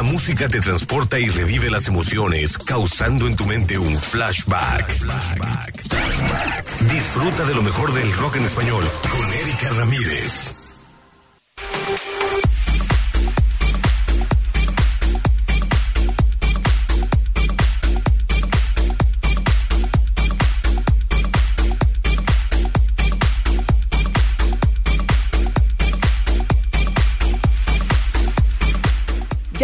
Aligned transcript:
La 0.00 0.06
música 0.10 0.48
te 0.48 0.60
transporta 0.60 1.18
y 1.18 1.28
revive 1.28 1.68
las 1.68 1.86
emociones, 1.86 2.56
causando 2.56 3.26
en 3.26 3.36
tu 3.36 3.44
mente 3.44 3.76
un 3.76 3.98
flashback. 3.98 4.96
flashback. 4.96 5.82
Disfruta 6.90 7.44
de 7.44 7.54
lo 7.54 7.62
mejor 7.62 7.92
del 7.92 8.10
rock 8.14 8.36
en 8.36 8.46
español 8.46 8.82
con 9.10 9.30
Erika 9.30 9.68
Ramírez. 9.68 10.59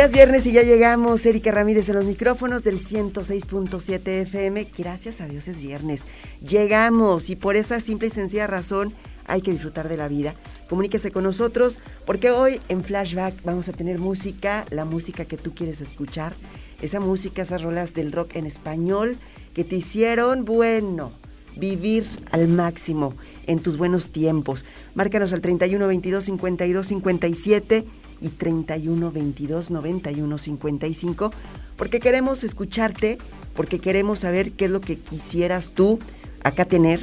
Es 0.07 0.13
viernes 0.13 0.47
y 0.47 0.53
ya 0.53 0.63
llegamos. 0.63 1.27
Erika 1.27 1.51
Ramírez 1.51 1.89
en 1.89 1.97
los 1.97 2.05
micrófonos 2.05 2.63
del 2.63 2.81
106.7 2.81 4.07
FM. 4.23 4.69
Gracias 4.79 5.21
a 5.21 5.27
Dios 5.27 5.49
es 5.49 5.59
viernes. 5.61 6.03
Llegamos 6.47 7.29
y 7.29 7.35
por 7.35 7.57
esa 7.57 7.81
simple 7.81 8.07
y 8.09 8.11
sencilla 8.11 8.47
razón 8.47 8.93
hay 9.27 9.43
que 9.43 9.51
disfrutar 9.51 9.89
de 9.89 9.97
la 9.97 10.07
vida. 10.07 10.37
Comuníquese 10.69 11.11
con 11.11 11.25
nosotros 11.25 11.81
porque 12.05 12.31
hoy 12.31 12.61
en 12.69 12.85
Flashback 12.85 13.43
vamos 13.43 13.69
a 13.69 13.73
tener 13.73 13.99
música, 13.99 14.65
la 14.71 14.85
música 14.85 15.25
que 15.25 15.37
tú 15.37 15.55
quieres 15.55 15.81
escuchar. 15.81 16.35
Esa 16.81 17.01
música, 17.01 17.43
esas 17.43 17.63
rolas 17.63 17.93
del 17.93 18.13
rock 18.13 18.37
en 18.37 18.47
español 18.47 19.17
que 19.55 19.65
te 19.65 19.75
hicieron, 19.75 20.45
bueno, 20.45 21.11
vivir 21.57 22.07
al 22.31 22.47
máximo 22.47 23.15
en 23.49 23.59
tus 23.59 23.77
buenos 23.77 24.11
tiempos. 24.11 24.65
Márcanos 24.95 25.33
al 25.33 25.41
31 25.41 25.85
22 25.87 26.25
52 26.25 26.87
57 26.87 27.85
y 28.21 28.29
31 28.29 29.11
22 29.13 29.71
91 29.71 30.39
55 30.39 31.31
porque 31.77 32.01
queremos 32.01 32.43
escucharte, 32.45 33.19
porque 33.55 33.79
queremos 33.79 34.21
saber 34.21 34.53
qué 34.53 34.67
es 34.67 34.71
lo 34.71 34.81
que 34.81 34.97
quisieras 34.97 35.69
tú 35.69 35.99
acá 36.43 36.65
tener, 36.65 37.01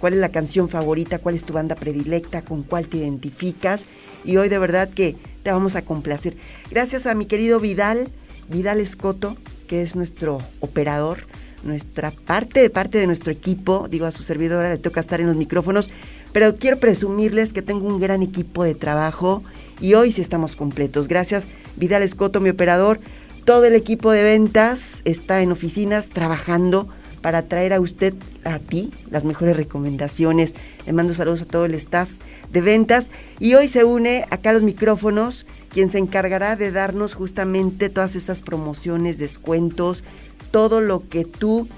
cuál 0.00 0.14
es 0.14 0.18
la 0.18 0.30
canción 0.30 0.68
favorita, 0.68 1.18
cuál 1.18 1.34
es 1.34 1.44
tu 1.44 1.52
banda 1.52 1.74
predilecta, 1.74 2.42
con 2.42 2.62
cuál 2.62 2.86
te 2.86 2.98
identificas 2.98 3.84
y 4.24 4.36
hoy 4.36 4.48
de 4.48 4.58
verdad 4.58 4.88
que 4.88 5.16
te 5.42 5.52
vamos 5.52 5.76
a 5.76 5.82
complacer. 5.82 6.36
Gracias 6.70 7.06
a 7.06 7.14
mi 7.14 7.26
querido 7.26 7.60
Vidal, 7.60 8.08
Vidal 8.48 8.80
Escoto, 8.80 9.36
que 9.68 9.82
es 9.82 9.96
nuestro 9.96 10.38
operador, 10.60 11.26
nuestra 11.62 12.10
parte 12.10 12.60
de 12.60 12.70
parte 12.70 12.98
de 12.98 13.06
nuestro 13.06 13.32
equipo, 13.32 13.88
digo 13.88 14.06
a 14.06 14.12
su 14.12 14.22
servidora 14.22 14.68
le 14.68 14.78
toca 14.78 15.00
estar 15.00 15.20
en 15.20 15.26
los 15.26 15.36
micrófonos, 15.36 15.90
pero 16.34 16.56
quiero 16.56 16.80
presumirles 16.80 17.52
que 17.52 17.62
tengo 17.62 17.86
un 17.86 18.00
gran 18.00 18.20
equipo 18.20 18.64
de 18.64 18.74
trabajo 18.74 19.44
y 19.80 19.94
hoy 19.94 20.10
sí 20.10 20.20
estamos 20.20 20.56
completos. 20.56 21.06
Gracias, 21.06 21.46
Vidal 21.76 22.02
Escoto, 22.02 22.40
mi 22.40 22.50
operador. 22.50 22.98
Todo 23.44 23.66
el 23.66 23.76
equipo 23.76 24.10
de 24.10 24.24
ventas 24.24 24.96
está 25.04 25.42
en 25.42 25.52
oficinas 25.52 26.08
trabajando 26.08 26.88
para 27.22 27.42
traer 27.42 27.72
a 27.72 27.78
usted, 27.78 28.14
a 28.42 28.58
ti, 28.58 28.90
las 29.10 29.22
mejores 29.22 29.56
recomendaciones. 29.56 30.56
Le 30.86 30.92
mando 30.92 31.14
saludos 31.14 31.42
a 31.42 31.46
todo 31.46 31.66
el 31.66 31.74
staff 31.74 32.08
de 32.50 32.60
ventas. 32.60 33.10
Y 33.38 33.54
hoy 33.54 33.68
se 33.68 33.84
une 33.84 34.26
acá 34.28 34.50
a 34.50 34.54
los 34.54 34.64
micrófonos 34.64 35.46
quien 35.70 35.88
se 35.88 35.98
encargará 35.98 36.56
de 36.56 36.72
darnos 36.72 37.14
justamente 37.14 37.90
todas 37.90 38.16
esas 38.16 38.40
promociones, 38.40 39.18
descuentos, 39.18 40.02
todo 40.50 40.80
lo 40.80 41.08
que 41.08 41.24
tú 41.24 41.68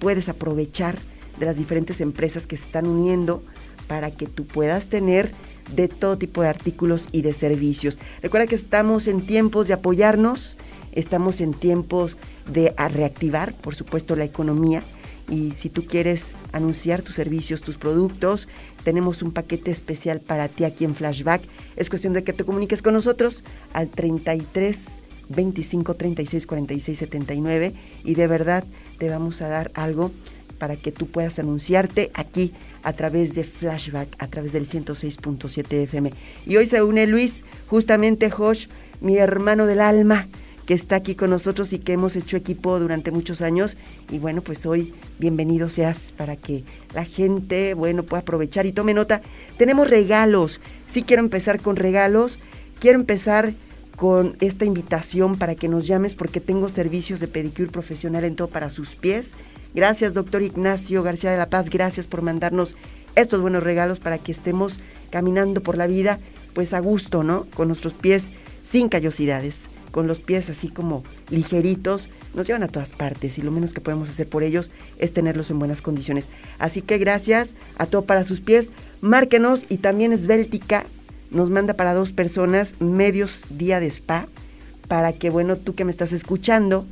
puedes 0.00 0.28
aprovechar 0.28 0.98
de 1.38 1.46
las 1.46 1.56
diferentes 1.56 2.00
empresas 2.00 2.48
que 2.48 2.56
se 2.56 2.64
están 2.64 2.88
uniendo 2.88 3.44
para 3.90 4.12
que 4.12 4.26
tú 4.26 4.46
puedas 4.46 4.86
tener 4.86 5.32
de 5.74 5.88
todo 5.88 6.16
tipo 6.16 6.42
de 6.42 6.48
artículos 6.48 7.08
y 7.10 7.22
de 7.22 7.34
servicios. 7.34 7.98
Recuerda 8.22 8.46
que 8.46 8.54
estamos 8.54 9.08
en 9.08 9.22
tiempos 9.22 9.66
de 9.66 9.74
apoyarnos, 9.74 10.54
estamos 10.92 11.40
en 11.40 11.54
tiempos 11.54 12.16
de 12.46 12.72
reactivar, 12.76 13.52
por 13.52 13.74
supuesto, 13.74 14.14
la 14.14 14.22
economía. 14.22 14.84
Y 15.28 15.54
si 15.56 15.70
tú 15.70 15.86
quieres 15.86 16.34
anunciar 16.52 17.02
tus 17.02 17.16
servicios, 17.16 17.62
tus 17.62 17.78
productos, 17.78 18.46
tenemos 18.84 19.22
un 19.22 19.32
paquete 19.32 19.72
especial 19.72 20.20
para 20.20 20.46
ti 20.46 20.62
aquí 20.62 20.84
en 20.84 20.94
Flashback. 20.94 21.42
Es 21.74 21.90
cuestión 21.90 22.12
de 22.12 22.22
que 22.22 22.32
te 22.32 22.44
comuniques 22.44 22.82
con 22.82 22.94
nosotros 22.94 23.42
al 23.72 23.88
33 23.88 24.78
25 25.30 25.94
36 25.94 26.46
46 26.46 26.98
79 26.98 27.74
y 28.04 28.14
de 28.14 28.26
verdad 28.28 28.64
te 28.98 29.08
vamos 29.08 29.42
a 29.42 29.48
dar 29.48 29.72
algo 29.74 30.12
para 30.60 30.76
que 30.76 30.92
tú 30.92 31.06
puedas 31.06 31.38
anunciarte 31.38 32.12
aquí 32.14 32.52
a 32.84 32.92
través 32.92 33.34
de 33.34 33.42
Flashback, 33.42 34.08
a 34.18 34.28
través 34.28 34.52
del 34.52 34.68
106.7 34.68 35.72
FM. 35.72 36.12
Y 36.46 36.56
hoy 36.58 36.66
se 36.66 36.82
une 36.82 37.06
Luis, 37.06 37.42
justamente 37.66 38.30
Josh, 38.30 38.68
mi 39.00 39.16
hermano 39.16 39.66
del 39.66 39.80
alma, 39.80 40.28
que 40.66 40.74
está 40.74 40.96
aquí 40.96 41.14
con 41.14 41.30
nosotros 41.30 41.72
y 41.72 41.78
que 41.78 41.94
hemos 41.94 42.14
hecho 42.14 42.36
equipo 42.36 42.78
durante 42.78 43.10
muchos 43.10 43.40
años. 43.40 43.78
Y 44.10 44.18
bueno, 44.18 44.42
pues 44.42 44.66
hoy 44.66 44.92
bienvenido 45.18 45.70
seas 45.70 46.12
para 46.16 46.36
que 46.36 46.62
la 46.94 47.04
gente, 47.04 47.74
bueno, 47.74 48.02
pueda 48.02 48.20
aprovechar 48.20 48.66
y 48.66 48.72
tome 48.72 48.92
nota. 48.94 49.22
Tenemos 49.56 49.88
regalos. 49.88 50.60
Sí 50.88 51.02
quiero 51.02 51.22
empezar 51.22 51.60
con 51.60 51.76
regalos. 51.76 52.38
Quiero 52.78 53.00
empezar 53.00 53.54
con 53.96 54.36
esta 54.40 54.64
invitación 54.64 55.36
para 55.36 55.54
que 55.54 55.68
nos 55.68 55.86
llames 55.86 56.14
porque 56.14 56.40
tengo 56.40 56.68
servicios 56.68 57.18
de 57.18 57.28
pedicure 57.28 57.70
profesional 57.70 58.24
en 58.24 58.36
todo 58.36 58.48
para 58.48 58.70
sus 58.70 58.94
pies 58.94 59.34
Gracias, 59.72 60.14
doctor 60.14 60.42
Ignacio 60.42 61.02
García 61.04 61.30
de 61.30 61.36
la 61.36 61.48
Paz, 61.48 61.70
gracias 61.70 62.08
por 62.08 62.22
mandarnos 62.22 62.74
estos 63.14 63.40
buenos 63.40 63.62
regalos 63.62 64.00
para 64.00 64.18
que 64.18 64.32
estemos 64.32 64.80
caminando 65.10 65.62
por 65.62 65.76
la 65.76 65.86
vida, 65.86 66.18
pues 66.54 66.72
a 66.72 66.80
gusto, 66.80 67.22
¿no? 67.22 67.46
Con 67.54 67.68
nuestros 67.68 67.94
pies 67.94 68.24
sin 68.68 68.88
callosidades, 68.88 69.60
con 69.92 70.08
los 70.08 70.18
pies 70.18 70.50
así 70.50 70.68
como 70.68 71.04
ligeritos, 71.28 72.10
nos 72.34 72.48
llevan 72.48 72.64
a 72.64 72.68
todas 72.68 72.92
partes 72.92 73.38
y 73.38 73.42
lo 73.42 73.52
menos 73.52 73.72
que 73.72 73.80
podemos 73.80 74.08
hacer 74.08 74.28
por 74.28 74.42
ellos 74.42 74.72
es 74.98 75.12
tenerlos 75.12 75.50
en 75.52 75.60
buenas 75.60 75.82
condiciones. 75.82 76.26
Así 76.58 76.82
que 76.82 76.98
gracias 76.98 77.54
a 77.78 77.86
todo 77.86 78.02
para 78.02 78.24
sus 78.24 78.40
pies, 78.40 78.70
márquenos 79.00 79.66
y 79.68 79.78
también 79.78 80.12
Esbéltica 80.12 80.84
nos 81.30 81.48
manda 81.48 81.74
para 81.74 81.94
dos 81.94 82.10
personas 82.12 82.80
medios 82.80 83.44
día 83.50 83.78
de 83.78 83.86
spa 83.86 84.26
para 84.88 85.12
que, 85.12 85.30
bueno, 85.30 85.54
tú 85.54 85.76
que 85.76 85.84
me 85.84 85.92
estás 85.92 86.12
escuchando, 86.12 86.84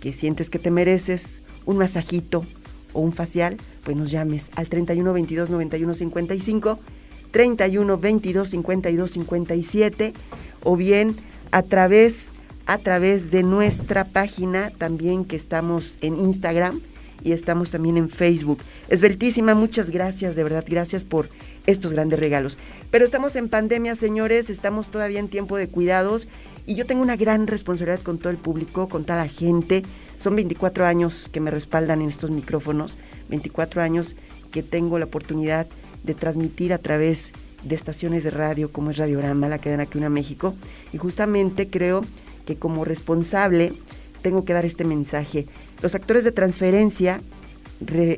que 0.00 0.12
sientes 0.12 0.50
que 0.50 0.58
te 0.58 0.70
mereces 0.70 1.40
un 1.66 1.76
masajito 1.76 2.44
o 2.92 3.00
un 3.00 3.12
facial, 3.12 3.58
pues 3.84 3.96
nos 3.96 4.10
llames 4.10 4.46
al 4.56 4.68
31 4.68 5.12
22 5.12 5.50
91 5.50 5.94
55, 5.94 6.78
31 7.30 7.98
22 7.98 8.48
52 8.48 9.10
57 9.10 10.12
o 10.62 10.76
bien 10.76 11.16
a 11.50 11.62
través 11.62 12.14
a 12.66 12.78
través 12.78 13.30
de 13.30 13.42
nuestra 13.42 14.04
página 14.04 14.70
también 14.76 15.24
que 15.24 15.36
estamos 15.36 15.98
en 16.00 16.16
Instagram 16.18 16.80
y 17.22 17.32
estamos 17.32 17.70
también 17.70 17.96
en 17.96 18.10
Facebook. 18.10 18.58
Esbeltísima, 18.88 19.54
muchas 19.54 19.90
gracias, 19.90 20.34
de 20.36 20.42
verdad, 20.42 20.64
gracias 20.66 21.04
por 21.04 21.28
estos 21.66 21.92
grandes 21.92 22.18
regalos. 22.18 22.58
Pero 22.90 23.04
estamos 23.04 23.36
en 23.36 23.48
pandemia, 23.48 23.94
señores, 23.94 24.50
estamos 24.50 24.90
todavía 24.90 25.20
en 25.20 25.28
tiempo 25.28 25.56
de 25.56 25.68
cuidados 25.68 26.28
y 26.66 26.74
yo 26.74 26.86
tengo 26.86 27.02
una 27.02 27.16
gran 27.16 27.46
responsabilidad 27.46 28.02
con 28.02 28.18
todo 28.18 28.30
el 28.30 28.36
público, 28.36 28.88
con 28.88 29.04
toda 29.04 29.24
la 29.24 29.28
gente 29.28 29.82
son 30.18 30.36
24 30.36 30.84
años 30.84 31.28
que 31.32 31.40
me 31.40 31.50
respaldan 31.50 32.02
en 32.02 32.08
estos 32.08 32.30
micrófonos, 32.30 32.94
24 33.28 33.82
años 33.82 34.14
que 34.50 34.62
tengo 34.62 34.98
la 34.98 35.06
oportunidad 35.06 35.66
de 36.04 36.14
transmitir 36.14 36.72
a 36.72 36.78
través 36.78 37.32
de 37.64 37.74
estaciones 37.74 38.24
de 38.24 38.30
radio 38.30 38.70
como 38.70 38.90
es 38.90 38.96
Radiorama, 38.96 39.48
la 39.48 39.58
cadena 39.58 39.86
que 39.86 39.98
una 39.98 40.08
México, 40.08 40.54
y 40.92 40.98
justamente 40.98 41.68
creo 41.68 42.04
que 42.46 42.56
como 42.56 42.84
responsable 42.84 43.72
tengo 44.22 44.44
que 44.44 44.52
dar 44.52 44.64
este 44.64 44.84
mensaje. 44.84 45.46
Los 45.82 45.92
factores 45.92 46.24
de 46.24 46.32
transferencia 46.32 47.20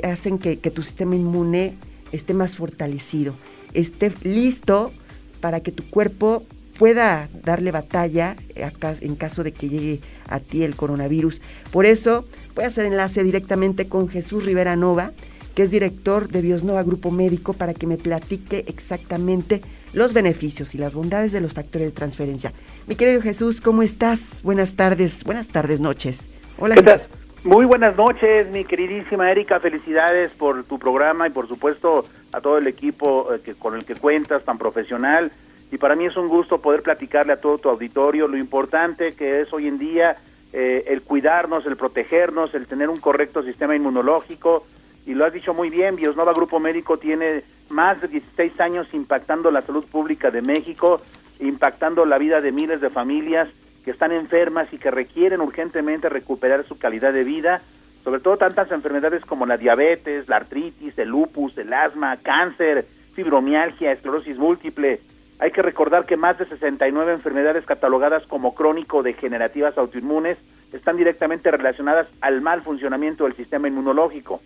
hacen 0.04 0.38
que, 0.38 0.58
que 0.58 0.70
tu 0.70 0.82
sistema 0.82 1.16
inmune 1.16 1.74
esté 2.12 2.34
más 2.34 2.56
fortalecido, 2.56 3.34
esté 3.74 4.12
listo 4.22 4.92
para 5.40 5.60
que 5.60 5.72
tu 5.72 5.84
cuerpo 5.84 6.44
pueda 6.78 7.28
darle 7.44 7.72
batalla 7.72 8.36
en 8.54 9.16
caso 9.16 9.42
de 9.42 9.52
que 9.52 9.68
llegue 9.68 10.00
a 10.28 10.40
ti 10.40 10.62
el 10.62 10.76
coronavirus. 10.76 11.40
Por 11.72 11.86
eso 11.86 12.24
voy 12.54 12.64
a 12.64 12.68
hacer 12.68 12.86
enlace 12.86 13.24
directamente 13.24 13.88
con 13.88 14.08
Jesús 14.08 14.44
Rivera 14.44 14.76
Nova, 14.76 15.10
que 15.54 15.64
es 15.64 15.70
director 15.72 16.28
de 16.28 16.40
Biosnova 16.40 16.84
Grupo 16.84 17.10
Médico, 17.10 17.52
para 17.52 17.74
que 17.74 17.88
me 17.88 17.96
platique 17.96 18.64
exactamente 18.68 19.60
los 19.92 20.14
beneficios 20.14 20.74
y 20.74 20.78
las 20.78 20.94
bondades 20.94 21.32
de 21.32 21.40
los 21.40 21.52
factores 21.52 21.88
de 21.88 21.92
transferencia. 21.92 22.52
Mi 22.86 22.94
querido 22.94 23.20
Jesús, 23.20 23.60
¿cómo 23.60 23.82
estás? 23.82 24.40
Buenas 24.44 24.74
tardes, 24.74 25.24
buenas 25.24 25.48
tardes, 25.48 25.80
noches. 25.80 26.28
Hola. 26.58 26.76
¿Qué 26.76 27.00
Muy 27.42 27.66
buenas 27.66 27.96
noches, 27.96 28.48
mi 28.50 28.64
queridísima 28.64 29.30
Erika. 29.32 29.58
Felicidades 29.58 30.30
por 30.32 30.62
tu 30.64 30.78
programa 30.78 31.26
y 31.26 31.30
por 31.30 31.48
supuesto 31.48 32.04
a 32.32 32.40
todo 32.40 32.58
el 32.58 32.68
equipo 32.68 33.34
eh, 33.34 33.40
que, 33.40 33.54
con 33.54 33.74
el 33.74 33.84
que 33.84 33.96
cuentas, 33.96 34.44
tan 34.44 34.58
profesional 34.58 35.32
y 35.70 35.78
para 35.78 35.96
mí 35.96 36.06
es 36.06 36.16
un 36.16 36.28
gusto 36.28 36.60
poder 36.60 36.82
platicarle 36.82 37.34
a 37.34 37.40
todo 37.40 37.58
tu 37.58 37.68
auditorio 37.68 38.26
lo 38.26 38.36
importante 38.36 39.14
que 39.14 39.40
es 39.40 39.52
hoy 39.52 39.66
en 39.66 39.78
día 39.78 40.16
eh, 40.52 40.84
el 40.86 41.02
cuidarnos, 41.02 41.66
el 41.66 41.76
protegernos, 41.76 42.54
el 42.54 42.66
tener 42.66 42.88
un 42.88 42.98
correcto 42.98 43.42
sistema 43.42 43.76
inmunológico. 43.76 44.66
Y 45.04 45.14
lo 45.14 45.26
has 45.26 45.32
dicho 45.32 45.52
muy 45.52 45.68
bien, 45.68 45.96
Biosnova 45.96 46.32
Grupo 46.32 46.58
Médico 46.58 46.96
tiene 46.96 47.42
más 47.68 48.00
de 48.00 48.08
16 48.08 48.58
años 48.60 48.88
impactando 48.92 49.50
la 49.50 49.62
salud 49.62 49.84
pública 49.84 50.30
de 50.30 50.40
México, 50.40 51.02
impactando 51.40 52.06
la 52.06 52.16
vida 52.18 52.40
de 52.40 52.52
miles 52.52 52.80
de 52.80 52.88
familias 52.88 53.48
que 53.84 53.90
están 53.90 54.12
enfermas 54.12 54.72
y 54.72 54.78
que 54.78 54.90
requieren 54.90 55.40
urgentemente 55.40 56.08
recuperar 56.08 56.64
su 56.64 56.78
calidad 56.78 57.12
de 57.12 57.24
vida, 57.24 57.60
sobre 58.04 58.20
todo 58.20 58.38
tantas 58.38 58.70
enfermedades 58.70 59.24
como 59.24 59.44
la 59.44 59.58
diabetes, 59.58 60.28
la 60.28 60.36
artritis, 60.36 60.98
el 60.98 61.08
lupus, 61.08 61.56
el 61.58 61.72
asma, 61.72 62.16
cáncer, 62.16 62.86
fibromialgia, 63.14 63.92
esclerosis 63.92 64.38
múltiple. 64.38 65.00
Hay 65.40 65.52
que 65.52 65.62
recordar 65.62 66.04
que 66.04 66.16
más 66.16 66.36
de 66.38 66.46
69 66.46 67.12
enfermedades 67.12 67.64
catalogadas 67.64 68.26
como 68.26 68.54
crónico-degenerativas 68.54 69.78
autoinmunes 69.78 70.36
están 70.72 70.96
directamente 70.96 71.50
relacionadas 71.50 72.08
al 72.20 72.40
mal 72.40 72.62
funcionamiento 72.62 73.24
del 73.24 73.34
sistema 73.34 73.68
inmunológico. 73.68 74.40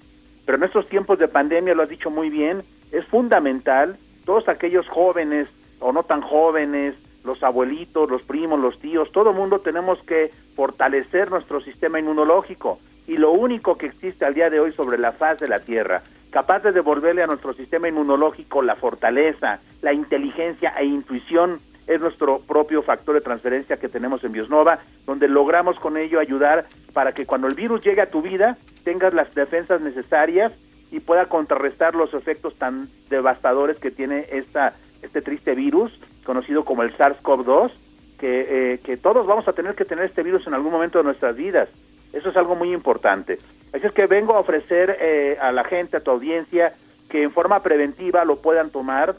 Pero 0.44 0.58
en 0.58 0.64
estos 0.64 0.88
tiempos 0.88 1.18
de 1.18 1.28
pandemia, 1.28 1.74
lo 1.74 1.82
has 1.82 1.88
dicho 1.88 2.10
muy 2.10 2.28
bien, 2.28 2.62
es 2.90 3.06
fundamental, 3.06 3.96
todos 4.26 4.48
aquellos 4.48 4.86
jóvenes 4.88 5.48
o 5.80 5.92
no 5.92 6.02
tan 6.02 6.20
jóvenes, 6.20 6.94
los 7.24 7.42
abuelitos, 7.42 8.10
los 8.10 8.22
primos, 8.22 8.60
los 8.60 8.78
tíos, 8.78 9.12
todo 9.12 9.32
mundo 9.32 9.60
tenemos 9.60 10.02
que 10.02 10.30
fortalecer 10.54 11.30
nuestro 11.30 11.60
sistema 11.60 12.00
inmunológico. 12.00 12.78
Y 13.06 13.16
lo 13.16 13.32
único 13.32 13.78
que 13.78 13.86
existe 13.86 14.24
al 14.24 14.34
día 14.34 14.50
de 14.50 14.60
hoy 14.60 14.72
sobre 14.72 14.98
la 14.98 15.12
faz 15.12 15.40
de 15.40 15.48
la 15.48 15.60
Tierra, 15.60 16.02
capaz 16.30 16.62
de 16.62 16.72
devolverle 16.72 17.22
a 17.22 17.26
nuestro 17.26 17.52
sistema 17.52 17.88
inmunológico 17.88 18.62
la 18.62 18.76
fortaleza, 18.76 19.60
la 19.82 19.92
inteligencia 19.92 20.70
e 20.78 20.86
intuición, 20.86 21.60
es 21.86 22.00
nuestro 22.00 22.38
propio 22.40 22.82
factor 22.82 23.14
de 23.16 23.20
transferencia 23.20 23.76
que 23.76 23.88
tenemos 23.88 24.22
en 24.24 24.32
Biosnova, 24.32 24.78
donde 25.04 25.28
logramos 25.28 25.78
con 25.80 25.96
ello 25.96 26.20
ayudar 26.20 26.64
para 26.92 27.12
que 27.12 27.26
cuando 27.26 27.48
el 27.48 27.54
virus 27.54 27.82
llegue 27.82 28.00
a 28.00 28.10
tu 28.10 28.22
vida 28.22 28.56
tengas 28.84 29.12
las 29.12 29.34
defensas 29.34 29.80
necesarias 29.80 30.52
y 30.90 31.00
pueda 31.00 31.26
contrarrestar 31.26 31.94
los 31.94 32.14
efectos 32.14 32.54
tan 32.56 32.88
devastadores 33.10 33.78
que 33.78 33.90
tiene 33.90 34.26
esta, 34.30 34.74
este 35.02 35.22
triste 35.22 35.54
virus, 35.54 35.98
conocido 36.24 36.64
como 36.64 36.82
el 36.82 36.96
SARS-CoV-2, 36.96 37.72
que, 38.18 38.74
eh, 38.74 38.78
que 38.78 38.96
todos 38.96 39.26
vamos 39.26 39.48
a 39.48 39.52
tener 39.52 39.74
que 39.74 39.84
tener 39.84 40.04
este 40.04 40.22
virus 40.22 40.46
en 40.46 40.54
algún 40.54 40.70
momento 40.70 40.98
de 40.98 41.04
nuestras 41.04 41.34
vidas. 41.34 41.68
Eso 42.12 42.28
es 42.28 42.36
algo 42.36 42.54
muy 42.54 42.72
importante. 42.72 43.38
Así 43.72 43.86
es 43.86 43.92
que 43.92 44.06
vengo 44.06 44.34
a 44.34 44.40
ofrecer 44.40 44.98
eh, 45.00 45.38
a 45.40 45.50
la 45.50 45.64
gente, 45.64 45.96
a 45.96 46.00
tu 46.00 46.10
audiencia, 46.10 46.74
que 47.08 47.22
en 47.22 47.32
forma 47.32 47.60
preventiva 47.60 48.24
lo 48.24 48.36
puedan 48.36 48.70
tomar, 48.70 49.14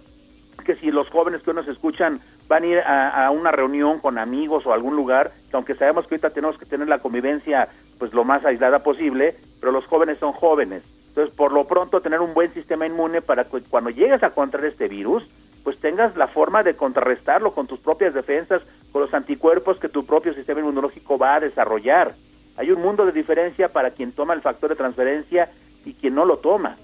que 0.63 0.75
si 0.75 0.91
los 0.91 1.09
jóvenes 1.09 1.41
que 1.41 1.53
nos 1.53 1.67
escuchan 1.67 2.19
van 2.47 2.63
a 2.63 2.67
ir 2.67 2.79
a, 2.79 3.25
a, 3.25 3.31
una 3.31 3.51
reunión 3.51 3.99
con 3.99 4.17
amigos 4.17 4.65
o 4.65 4.73
algún 4.73 4.95
lugar, 4.95 5.31
que 5.49 5.55
aunque 5.55 5.75
sabemos 5.75 6.07
que 6.07 6.15
ahorita 6.15 6.29
tenemos 6.31 6.57
que 6.57 6.65
tener 6.65 6.87
la 6.87 6.99
convivencia 6.99 7.69
pues 7.99 8.13
lo 8.13 8.23
más 8.23 8.43
aislada 8.45 8.79
posible, 8.79 9.35
pero 9.59 9.71
los 9.71 9.85
jóvenes 9.85 10.17
son 10.17 10.33
jóvenes. 10.33 10.83
Entonces, 11.09 11.33
por 11.35 11.51
lo 11.53 11.65
pronto, 11.65 12.01
tener 12.01 12.21
un 12.21 12.33
buen 12.33 12.51
sistema 12.53 12.87
inmune 12.87 13.21
para 13.21 13.45
que 13.45 13.61
cuando 13.61 13.91
llegues 13.91 14.23
a 14.23 14.31
contraer 14.31 14.71
este 14.71 14.87
virus, 14.87 15.29
pues 15.63 15.79
tengas 15.79 16.15
la 16.17 16.27
forma 16.27 16.63
de 16.63 16.73
contrarrestarlo 16.73 17.53
con 17.53 17.67
tus 17.67 17.79
propias 17.79 18.13
defensas, 18.13 18.63
con 18.91 19.01
los 19.01 19.13
anticuerpos 19.13 19.77
que 19.77 19.89
tu 19.89 20.05
propio 20.05 20.33
sistema 20.33 20.59
inmunológico 20.59 21.17
va 21.17 21.35
a 21.35 21.39
desarrollar. 21.39 22.13
Hay 22.57 22.71
un 22.71 22.81
mundo 22.81 23.05
de 23.05 23.11
diferencia 23.11 23.69
para 23.69 23.91
quien 23.91 24.11
toma 24.11 24.33
el 24.33 24.41
factor 24.41 24.71
de 24.71 24.75
transferencia 24.75 25.49
y 25.85 25.93
quien 25.93 26.15
no 26.15 26.25
lo 26.25 26.37
toma. 26.37 26.77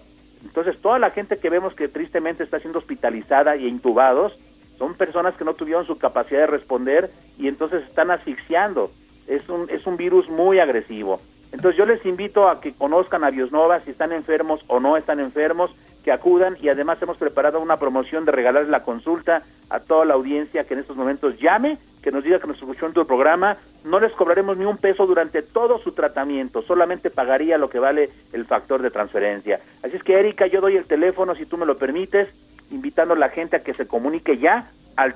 Entonces, 0.43 0.79
toda 0.81 0.99
la 0.99 1.09
gente 1.09 1.37
que 1.37 1.49
vemos 1.49 1.73
que 1.73 1.87
tristemente 1.87 2.43
está 2.43 2.59
siendo 2.59 2.79
hospitalizada 2.79 3.55
y 3.55 3.67
intubados, 3.67 4.37
son 4.77 4.95
personas 4.95 5.35
que 5.35 5.43
no 5.43 5.53
tuvieron 5.53 5.85
su 5.85 5.97
capacidad 5.97 6.41
de 6.41 6.47
responder 6.47 7.11
y 7.37 7.47
entonces 7.47 7.83
están 7.83 8.11
asfixiando. 8.11 8.91
Es 9.27 9.47
un, 9.49 9.69
es 9.69 9.85
un 9.85 9.97
virus 9.97 10.29
muy 10.29 10.59
agresivo. 10.59 11.19
Entonces 11.51 11.77
yo 11.77 11.85
les 11.85 12.05
invito 12.05 12.47
a 12.47 12.61
que 12.61 12.73
conozcan 12.73 13.23
a 13.23 13.29
Biosnova 13.29 13.81
si 13.81 13.91
están 13.91 14.11
enfermos 14.13 14.63
o 14.67 14.79
no 14.79 14.97
están 14.97 15.19
enfermos, 15.19 15.71
que 16.03 16.11
acudan 16.11 16.55
y 16.61 16.69
además 16.69 17.01
hemos 17.01 17.17
preparado 17.17 17.59
una 17.59 17.77
promoción 17.77 18.23
de 18.23 18.31
regalarles 18.31 18.71
la 18.71 18.83
consulta 18.83 19.43
a 19.69 19.79
toda 19.79 20.05
la 20.05 20.13
audiencia 20.13 20.63
que 20.63 20.73
en 20.73 20.79
estos 20.79 20.95
momentos 20.95 21.37
llame, 21.39 21.77
que 22.01 22.11
nos 22.11 22.23
diga 22.23 22.39
que 22.39 22.47
nos 22.47 22.57
escuchó 22.57 22.85
en 22.85 22.93
tu 22.93 23.05
programa. 23.05 23.57
No 23.83 23.99
les 23.99 24.11
cobraremos 24.11 24.57
ni 24.57 24.65
un 24.65 24.77
peso 24.77 25.07
durante 25.07 25.41
todo 25.41 25.79
su 25.79 25.93
tratamiento, 25.93 26.61
solamente 26.61 27.09
pagaría 27.09 27.57
lo 27.57 27.69
que 27.69 27.79
vale 27.79 28.09
el 28.33 28.45
factor 28.45 28.81
de 28.81 28.91
transferencia. 28.91 29.59
Así 29.83 29.95
es 29.95 30.03
que 30.03 30.19
Erika, 30.19 30.47
yo 30.47 30.59
doy 30.61 30.75
el 30.75 30.85
teléfono 30.85 31.35
si 31.35 31.45
tú 31.45 31.57
me 31.57 31.65
lo 31.65 31.77
permites, 31.77 32.29
invitando 32.71 33.13
a 33.13 33.17
la 33.17 33.29
gente 33.29 33.55
a 33.55 33.63
que 33.63 33.73
se 33.73 33.87
comunique 33.87 34.37
ya 34.37 34.69
al, 34.95 35.15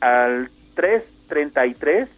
al 0.00 0.48
333 0.74 2.08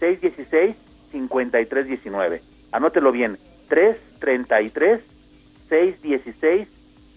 616 0.00 0.76
5319. 1.12 2.42
Anótelo 2.72 3.12
bien, 3.12 3.38
333 3.68 5.00
616 5.68 6.68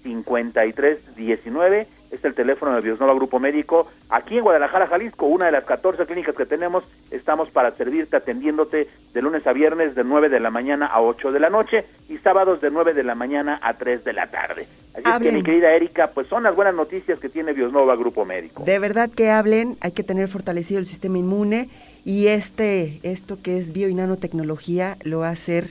5319 0.03 2.00
es 2.11 2.23
el 2.25 2.33
teléfono 2.33 2.75
de 2.75 2.81
Biosnova 2.81 3.13
Grupo 3.13 3.39
Médico. 3.39 3.87
Aquí 4.09 4.37
en 4.37 4.43
Guadalajara, 4.43 4.87
Jalisco, 4.87 5.25
una 5.25 5.45
de 5.45 5.53
las 5.53 5.63
14 5.63 6.05
clínicas 6.05 6.35
que 6.35 6.45
tenemos, 6.45 6.83
estamos 7.09 7.49
para 7.49 7.71
servirte, 7.71 8.17
atendiéndote 8.17 8.87
de 9.13 9.21
lunes 9.21 9.47
a 9.47 9.53
viernes 9.53 9.95
de 9.95 10.03
9 10.03 10.29
de 10.29 10.39
la 10.39 10.49
mañana 10.49 10.85
a 10.85 11.01
8 11.01 11.31
de 11.31 11.39
la 11.39 11.49
noche 11.49 11.85
y 12.09 12.17
sábados 12.17 12.61
de 12.61 12.69
9 12.69 12.93
de 12.93 13.03
la 13.03 13.15
mañana 13.15 13.59
a 13.61 13.73
3 13.75 14.03
de 14.03 14.13
la 14.13 14.27
tarde. 14.27 14.67
Así 14.93 15.03
es 15.09 15.19
que, 15.19 15.31
mi 15.31 15.43
querida 15.43 15.71
Erika, 15.71 16.07
pues 16.07 16.27
son 16.27 16.43
las 16.43 16.55
buenas 16.55 16.75
noticias 16.75 17.19
que 17.19 17.29
tiene 17.29 17.53
Biosnova 17.53 17.95
Grupo 17.95 18.25
Médico. 18.25 18.63
De 18.65 18.77
verdad 18.77 19.09
que 19.09 19.31
hablen, 19.31 19.77
hay 19.79 19.93
que 19.93 20.03
tener 20.03 20.27
fortalecido 20.27 20.79
el 20.79 20.85
sistema 20.85 21.17
inmune 21.17 21.69
y 22.03 22.27
este, 22.27 22.99
esto 23.03 23.41
que 23.41 23.57
es 23.57 23.71
bio 23.71 23.87
y 23.87 23.95
nanotecnología 23.95 24.97
lo 25.03 25.19
va 25.19 25.29
a 25.29 25.31
hacer 25.31 25.69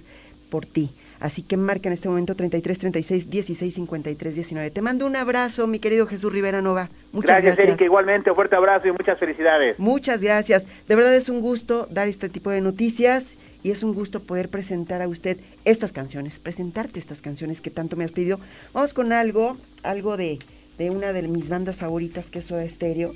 por 0.51 0.65
ti. 0.65 0.91
Así 1.21 1.43
que 1.43 1.59
marca 1.59 1.89
en 1.89 1.93
este 1.93 2.09
momento 2.09 2.35
33 2.35 2.79
36 2.79 3.31
16 3.31 3.75
53 3.75 4.35
19. 4.35 4.71
Te 4.71 4.81
mando 4.81 5.07
un 5.07 5.17
abrazo, 5.17 5.67
mi 5.67 5.79
querido 5.79 6.07
Jesús 6.07 6.33
Rivera 6.33 6.63
Nova. 6.63 6.89
Muchas 7.13 7.37
gracias. 7.37 7.57
Gracias, 7.57 7.69
Erika. 7.69 7.85
Igualmente, 7.85 8.31
un 8.31 8.37
fuerte 8.37 8.57
abrazo 8.57 8.89
y 8.89 8.93
muchas 8.93 9.19
felicidades. 9.19 9.79
Muchas 9.79 10.23
gracias. 10.23 10.67
De 10.89 10.95
verdad 10.95 11.15
es 11.15 11.29
un 11.29 11.41
gusto 11.41 11.87
dar 11.91 12.09
este 12.09 12.31
tipo 12.31 12.51
de 12.51 12.63
noticias 12.63 13.35
y 13.63 13.71
es 13.71 13.83
un 13.83 13.93
gusto 13.93 14.21
poder 14.21 14.49
presentar 14.49 15.03
a 15.03 15.09
usted 15.09 15.37
estas 15.67 15.93
canciones, 15.93 16.39
presentarte 16.39 16.99
estas 16.99 17.21
canciones 17.21 17.61
que 17.61 17.71
tanto 17.71 17.97
me 17.97 18.05
has 18.05 18.13
pedido. 18.13 18.41
Vamos 18.73 18.95
con 18.95 19.13
algo, 19.13 19.59
algo 19.83 20.17
de, 20.17 20.39
de 20.79 20.91
una 20.91 21.13
de 21.13 21.23
mis 21.29 21.51
bandas 21.51 21.77
favoritas 21.77 22.31
que 22.31 22.39
es 22.39 22.47
Soda 22.47 22.67
Stereo. 22.67 23.13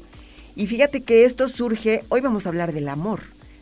Y 0.56 0.66
fíjate 0.66 1.02
que 1.02 1.24
esto 1.24 1.48
surge, 1.48 2.04
hoy 2.10 2.20
vamos 2.20 2.44
a 2.44 2.50
hablar 2.50 2.72
del 2.72 2.88
amor, 2.88 3.20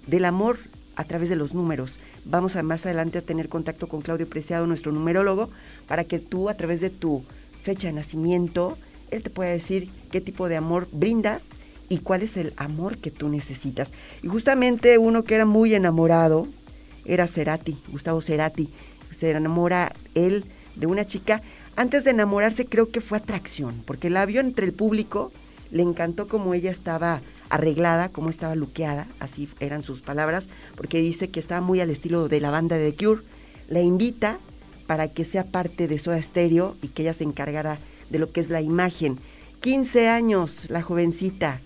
del 0.08 0.24
amor 0.24 0.58
a 0.96 1.04
través 1.04 1.28
de 1.28 1.36
los 1.36 1.54
números. 1.54 1.98
Vamos 2.24 2.54
a 2.54 2.62
más 2.62 2.86
adelante 2.86 3.18
a 3.18 3.22
tener 3.22 3.48
contacto 3.48 3.88
con 3.88 4.00
Claudio 4.00 4.28
Preciado, 4.28 4.66
nuestro 4.66 4.92
numerólogo, 4.92 5.50
para 5.88 6.04
que 6.04 6.20
tú 6.20 6.48
a 6.48 6.54
través 6.54 6.80
de 6.80 6.90
tu 6.90 7.24
fecha 7.62 7.88
de 7.88 7.94
nacimiento, 7.94 8.78
él 9.10 9.22
te 9.22 9.30
pueda 9.30 9.50
decir 9.50 9.88
qué 10.10 10.20
tipo 10.20 10.48
de 10.48 10.56
amor 10.56 10.88
brindas 10.92 11.44
y 11.88 11.98
cuál 11.98 12.22
es 12.22 12.36
el 12.36 12.54
amor 12.56 12.98
que 12.98 13.10
tú 13.10 13.28
necesitas. 13.28 13.92
Y 14.22 14.28
justamente 14.28 14.98
uno 14.98 15.24
que 15.24 15.34
era 15.34 15.46
muy 15.46 15.74
enamorado 15.74 16.46
era 17.04 17.26
Cerati, 17.26 17.76
Gustavo 17.88 18.22
Cerati. 18.22 18.70
Se 19.10 19.30
enamora 19.30 19.92
él 20.14 20.44
de 20.76 20.86
una 20.86 21.06
chica. 21.06 21.42
Antes 21.74 22.04
de 22.04 22.12
enamorarse 22.12 22.66
creo 22.66 22.90
que 22.90 23.00
fue 23.00 23.18
atracción, 23.18 23.82
porque 23.84 24.10
la 24.10 24.24
vio 24.26 24.40
entre 24.40 24.64
el 24.64 24.72
público, 24.72 25.32
le 25.70 25.82
encantó 25.82 26.28
como 26.28 26.54
ella 26.54 26.70
estaba 26.70 27.20
arreglada, 27.52 28.08
como 28.08 28.30
estaba 28.30 28.54
luqueada, 28.54 29.06
así 29.20 29.46
eran 29.60 29.82
sus 29.82 30.00
palabras, 30.00 30.44
porque 30.74 31.02
dice 31.02 31.28
que 31.28 31.38
estaba 31.38 31.60
muy 31.60 31.80
al 31.80 31.90
estilo 31.90 32.28
de 32.28 32.40
la 32.40 32.50
banda 32.50 32.78
de 32.78 32.90
The 32.90 33.04
Cure. 33.04 33.20
La 33.68 33.82
invita 33.82 34.38
para 34.86 35.08
que 35.08 35.26
sea 35.26 35.44
parte 35.44 35.86
de 35.86 35.98
Soda 35.98 36.20
Stereo 36.22 36.76
y 36.80 36.88
que 36.88 37.02
ella 37.02 37.12
se 37.12 37.24
encargara 37.24 37.78
de 38.08 38.18
lo 38.18 38.32
que 38.32 38.40
es 38.40 38.48
la 38.48 38.62
imagen. 38.62 39.18
15 39.60 40.08
años, 40.08 40.64
la 40.70 40.80
jovencita 40.80 41.60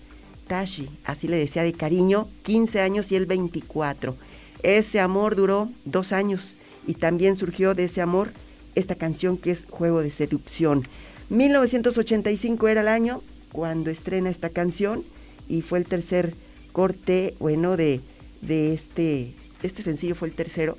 Tashi, 0.47 0.89
así 1.05 1.29
le 1.29 1.37
decía 1.37 1.63
de 1.63 1.71
cariño, 1.71 2.27
15 2.43 2.81
años 2.81 3.09
y 3.13 3.15
él 3.15 3.25
24. 3.25 4.17
Ese 4.63 4.99
amor 4.99 5.37
duró 5.37 5.69
dos 5.85 6.11
años 6.11 6.57
y 6.85 6.95
también 6.95 7.37
surgió 7.37 7.75
de 7.75 7.85
ese 7.85 8.01
amor 8.01 8.31
esta 8.75 8.95
canción 8.95 9.37
que 9.37 9.51
es 9.51 9.65
Juego 9.69 10.01
de 10.01 10.11
Seducción. 10.11 10.85
1985 11.29 12.67
era 12.67 12.81
el 12.81 12.89
año 12.89 13.21
cuando 13.53 13.89
estrena 13.89 14.29
esta 14.29 14.49
canción 14.49 15.05
y 15.47 15.61
fue 15.61 15.79
el 15.79 15.85
tercer 15.85 16.33
corte, 16.71 17.35
bueno, 17.39 17.77
de, 17.77 18.01
de 18.41 18.73
este, 18.73 19.33
este 19.63 19.83
sencillo 19.83 20.15
fue 20.15 20.27
el 20.27 20.33
tercero, 20.33 20.77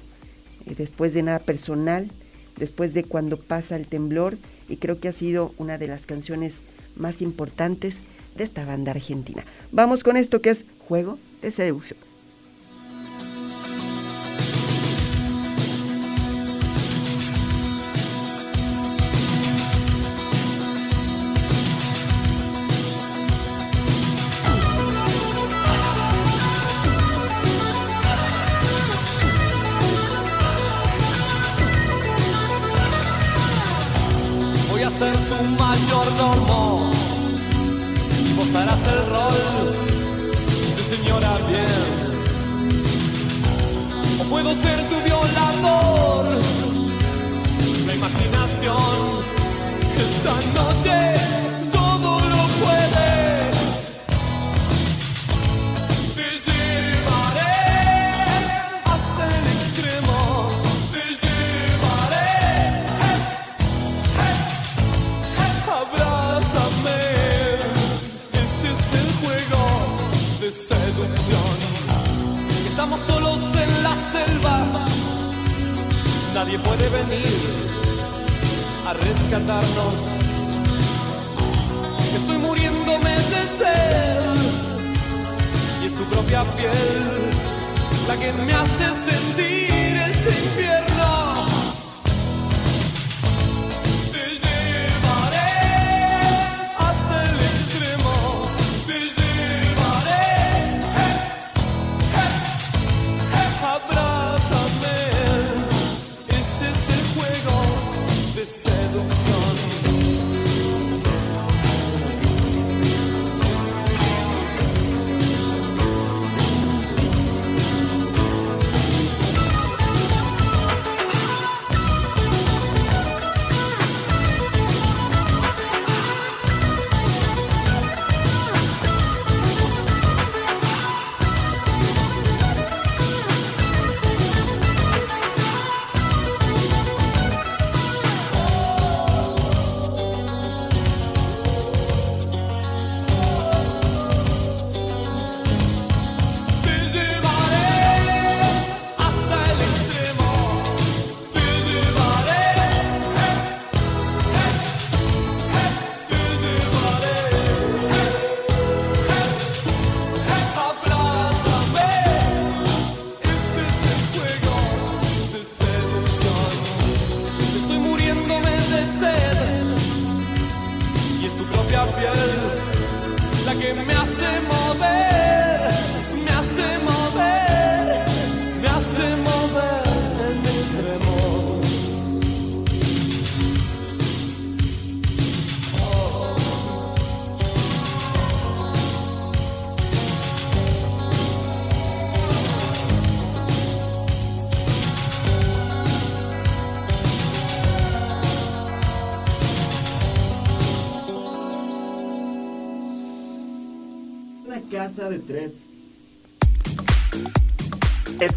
eh, 0.66 0.74
después 0.76 1.14
de 1.14 1.22
nada 1.22 1.38
personal, 1.38 2.10
después 2.56 2.94
de 2.94 3.04
cuando 3.04 3.36
pasa 3.36 3.76
el 3.76 3.86
temblor, 3.86 4.38
y 4.68 4.76
creo 4.76 5.00
que 5.00 5.08
ha 5.08 5.12
sido 5.12 5.54
una 5.58 5.78
de 5.78 5.88
las 5.88 6.06
canciones 6.06 6.62
más 6.96 7.22
importantes 7.22 8.02
de 8.36 8.44
esta 8.44 8.64
banda 8.64 8.92
argentina. 8.92 9.44
Vamos 9.72 10.02
con 10.02 10.16
esto 10.16 10.40
que 10.40 10.50
es 10.50 10.64
Juego 10.86 11.18
de 11.42 11.50
Seducción. 11.50 12.07
Estoy 82.16 82.38
muriéndome 82.38 83.10
de 83.10 83.42
sed. 83.58 84.18
Y 85.80 85.86
es 85.86 85.94
tu 85.94 86.04
propia 86.04 86.42
piel 86.56 86.72
la 88.08 88.16
que 88.16 88.32
me 88.32 88.52
hace 88.52 89.10
sentir 89.10 89.67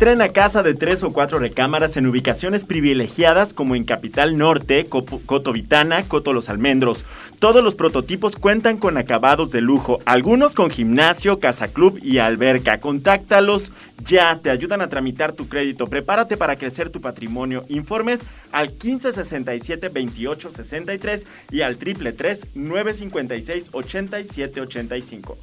Estrena 0.01 0.29
casa 0.29 0.63
de 0.63 0.74
tres 0.74 1.03
o 1.03 1.13
cuatro 1.13 1.38
recámaras 1.38 1.96
en 1.96 2.08
ubicaciones 2.08 2.65
privilegiadas 2.65 3.53
como 3.53 3.75
en 3.75 3.84
Capital 3.84 4.36
Norte, 4.36 4.88
Coto 4.88 5.53
Vitana, 5.53 6.05
Coto 6.08 6.34
Los 6.34 6.50
Almendros. 6.50 7.05
Todos 7.38 7.63
los 7.63 7.75
prototipos 7.75 8.36
cuentan 8.36 8.77
con 8.77 8.98
acabados 8.98 9.51
de 9.51 9.62
lujo, 9.62 10.00
algunos 10.05 10.55
con 10.55 10.72
gimnasio, 10.72 11.39
casa 11.39 11.67
club 11.67 12.00
y 12.01 12.17
alberca. 12.17 12.79
Contáctalos 12.79 13.72
ya, 14.03 14.39
te 14.41 14.50
ayudan 14.50 14.81
a 14.81 14.89
tramitar 14.89 15.34
tu 15.34 15.48
crédito. 15.48 15.86
Prepárate 15.86 16.36
para 16.36 16.55
crecer 16.55 16.89
tu 16.89 17.00
patrimonio. 17.00 17.65
Informes 17.70 18.22
al 18.51 18.70
1567 18.70 19.89
2863 19.89 21.27
y 21.51 21.62
al 21.62 21.77
triple 21.77 22.15
956 22.55 23.70
8785. 23.72 25.38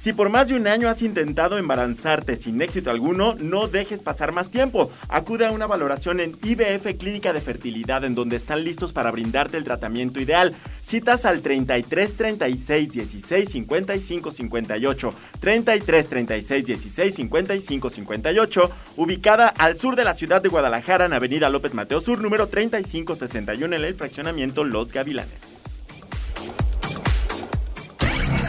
Si 0.00 0.14
por 0.14 0.30
más 0.30 0.48
de 0.48 0.54
un 0.54 0.66
año 0.66 0.88
has 0.88 1.02
intentado 1.02 1.58
embarazarte 1.58 2.34
sin 2.34 2.62
éxito 2.62 2.90
alguno, 2.90 3.34
no 3.38 3.68
dejes 3.68 4.00
pasar 4.00 4.32
más 4.32 4.50
tiempo. 4.50 4.90
Acude 5.10 5.44
a 5.44 5.52
una 5.52 5.66
valoración 5.66 6.20
en 6.20 6.38
IBF 6.42 6.96
Clínica 6.98 7.34
de 7.34 7.42
Fertilidad 7.42 8.02
en 8.06 8.14
donde 8.14 8.36
están 8.36 8.64
listos 8.64 8.94
para 8.94 9.10
brindarte 9.10 9.58
el 9.58 9.64
tratamiento 9.64 10.18
ideal. 10.18 10.56
Citas 10.80 11.26
al 11.26 11.42
33 11.42 12.16
36 12.16 12.92
16 12.92 13.50
55 13.50 14.30
58, 14.30 15.14
33 15.38 16.08
36 16.08 16.64
16 16.64 17.14
55 17.14 17.90
58, 17.90 18.70
ubicada 18.96 19.48
al 19.48 19.76
sur 19.76 19.96
de 19.96 20.04
la 20.04 20.14
ciudad 20.14 20.40
de 20.40 20.48
Guadalajara 20.48 21.04
en 21.04 21.12
Avenida 21.12 21.50
López 21.50 21.74
Mateo 21.74 22.00
Sur, 22.00 22.22
número 22.22 22.48
3561 22.48 23.76
en 23.76 23.84
el 23.84 23.94
fraccionamiento 23.94 24.64
Los 24.64 24.94
Gavilanes. 24.94 25.59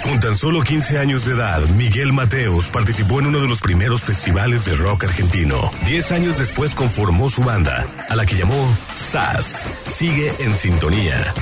Con 0.03 0.20
tan 0.20 0.36
solo 0.36 0.62
15 0.62 0.98
años 0.98 1.25
de 1.25 1.34
edad, 1.34 1.62
Miguel 1.77 2.12
Mateos 2.12 2.70
participó 2.70 3.20
en 3.20 3.27
uno 3.27 3.39
de 3.39 3.48
los 3.48 3.62
primeros 3.62 4.01
festivales 4.01 4.65
de 4.65 4.74
rock 4.74 5.03
argentino. 5.03 5.72
Diez 5.86 6.12
años 6.12 6.39
después 6.39 6.74
conformó 6.74 7.29
su 7.29 7.43
banda, 7.43 7.86
a 8.10 8.15
la 8.15 8.25
que 8.25 8.36
llamó 8.36 8.75
SAS. 8.96 9.67
Sigue 9.84 10.31
en 10.39 10.53
sintonía. 10.55 11.34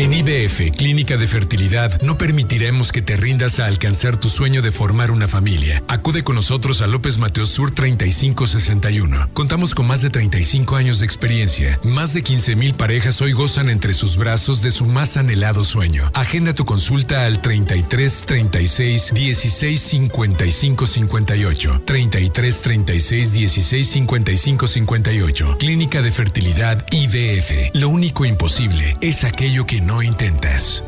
En 0.00 0.14
IBF, 0.14 0.74
Clínica 0.78 1.18
de 1.18 1.26
Fertilidad, 1.26 2.00
no 2.00 2.16
permitiremos 2.16 2.90
que 2.90 3.02
te 3.02 3.18
rindas 3.18 3.60
a 3.60 3.66
alcanzar 3.66 4.16
tu 4.16 4.30
sueño 4.30 4.62
de 4.62 4.72
formar 4.72 5.10
una 5.10 5.28
familia. 5.28 5.82
Acude 5.88 6.24
con 6.24 6.36
nosotros 6.36 6.80
a 6.80 6.86
López 6.86 7.18
Mateos 7.18 7.50
Sur 7.50 7.70
3561. 7.70 9.28
Contamos 9.34 9.74
con 9.74 9.86
más 9.86 10.00
de 10.00 10.08
35 10.08 10.76
años 10.76 11.00
de 11.00 11.04
experiencia. 11.04 11.78
Más 11.84 12.14
de 12.14 12.22
15 12.22 12.56
mil 12.56 12.72
parejas 12.72 13.20
hoy 13.20 13.32
gozan 13.32 13.68
entre 13.68 13.92
sus 13.92 14.16
brazos 14.16 14.62
de 14.62 14.70
su 14.70 14.86
más 14.86 15.18
anhelado 15.18 15.64
sueño. 15.64 16.10
Agenda 16.14 16.54
tu 16.54 16.64
consulta 16.64 17.26
al 17.26 17.42
33 17.42 18.24
36 18.24 19.10
16 19.12 19.80
55 19.82 20.86
58. 20.86 21.82
33 21.84 22.62
36 22.62 23.32
16 23.34 23.90
55 23.90 24.66
58. 24.66 25.56
Clínica 25.58 26.00
de 26.00 26.10
Fertilidad 26.10 26.86
IBF. 26.90 27.74
Lo 27.74 27.90
único 27.90 28.24
imposible 28.24 28.96
es 29.02 29.24
aquello 29.24 29.66
que 29.66 29.82
no 29.82 29.89
intentas. 30.02 30.84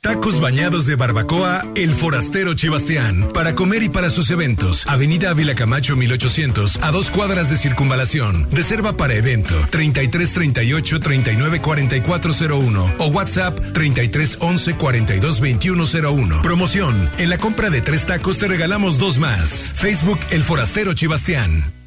Tacos 0.00 0.40
bañados 0.40 0.86
de 0.86 0.94
barbacoa, 0.94 1.66
El 1.74 1.92
Forastero 1.92 2.54
Chibastián. 2.54 3.28
Para 3.34 3.54
comer 3.56 3.82
y 3.82 3.88
para 3.88 4.10
sus 4.10 4.30
eventos. 4.30 4.86
Avenida 4.86 5.30
Ávila 5.30 5.56
Camacho 5.56 5.96
1800, 5.96 6.78
a 6.82 6.92
dos 6.92 7.10
cuadras 7.10 7.50
de 7.50 7.56
circunvalación. 7.56 8.48
Reserva 8.52 8.96
para 8.96 9.14
evento 9.14 9.54
3338 9.70 11.00
394401 11.00 12.94
o 12.98 13.06
WhatsApp 13.08 13.58
3311 13.74 14.76
422101. 14.76 16.42
Promoción. 16.42 17.10
En 17.18 17.28
la 17.28 17.38
compra 17.38 17.68
de 17.68 17.82
tres 17.82 18.06
tacos 18.06 18.38
te 18.38 18.46
regalamos 18.48 18.98
dos 18.98 19.18
más. 19.18 19.74
Facebook 19.76 20.20
El 20.30 20.44
Forastero 20.44 20.94
Chibastián. 20.94 21.77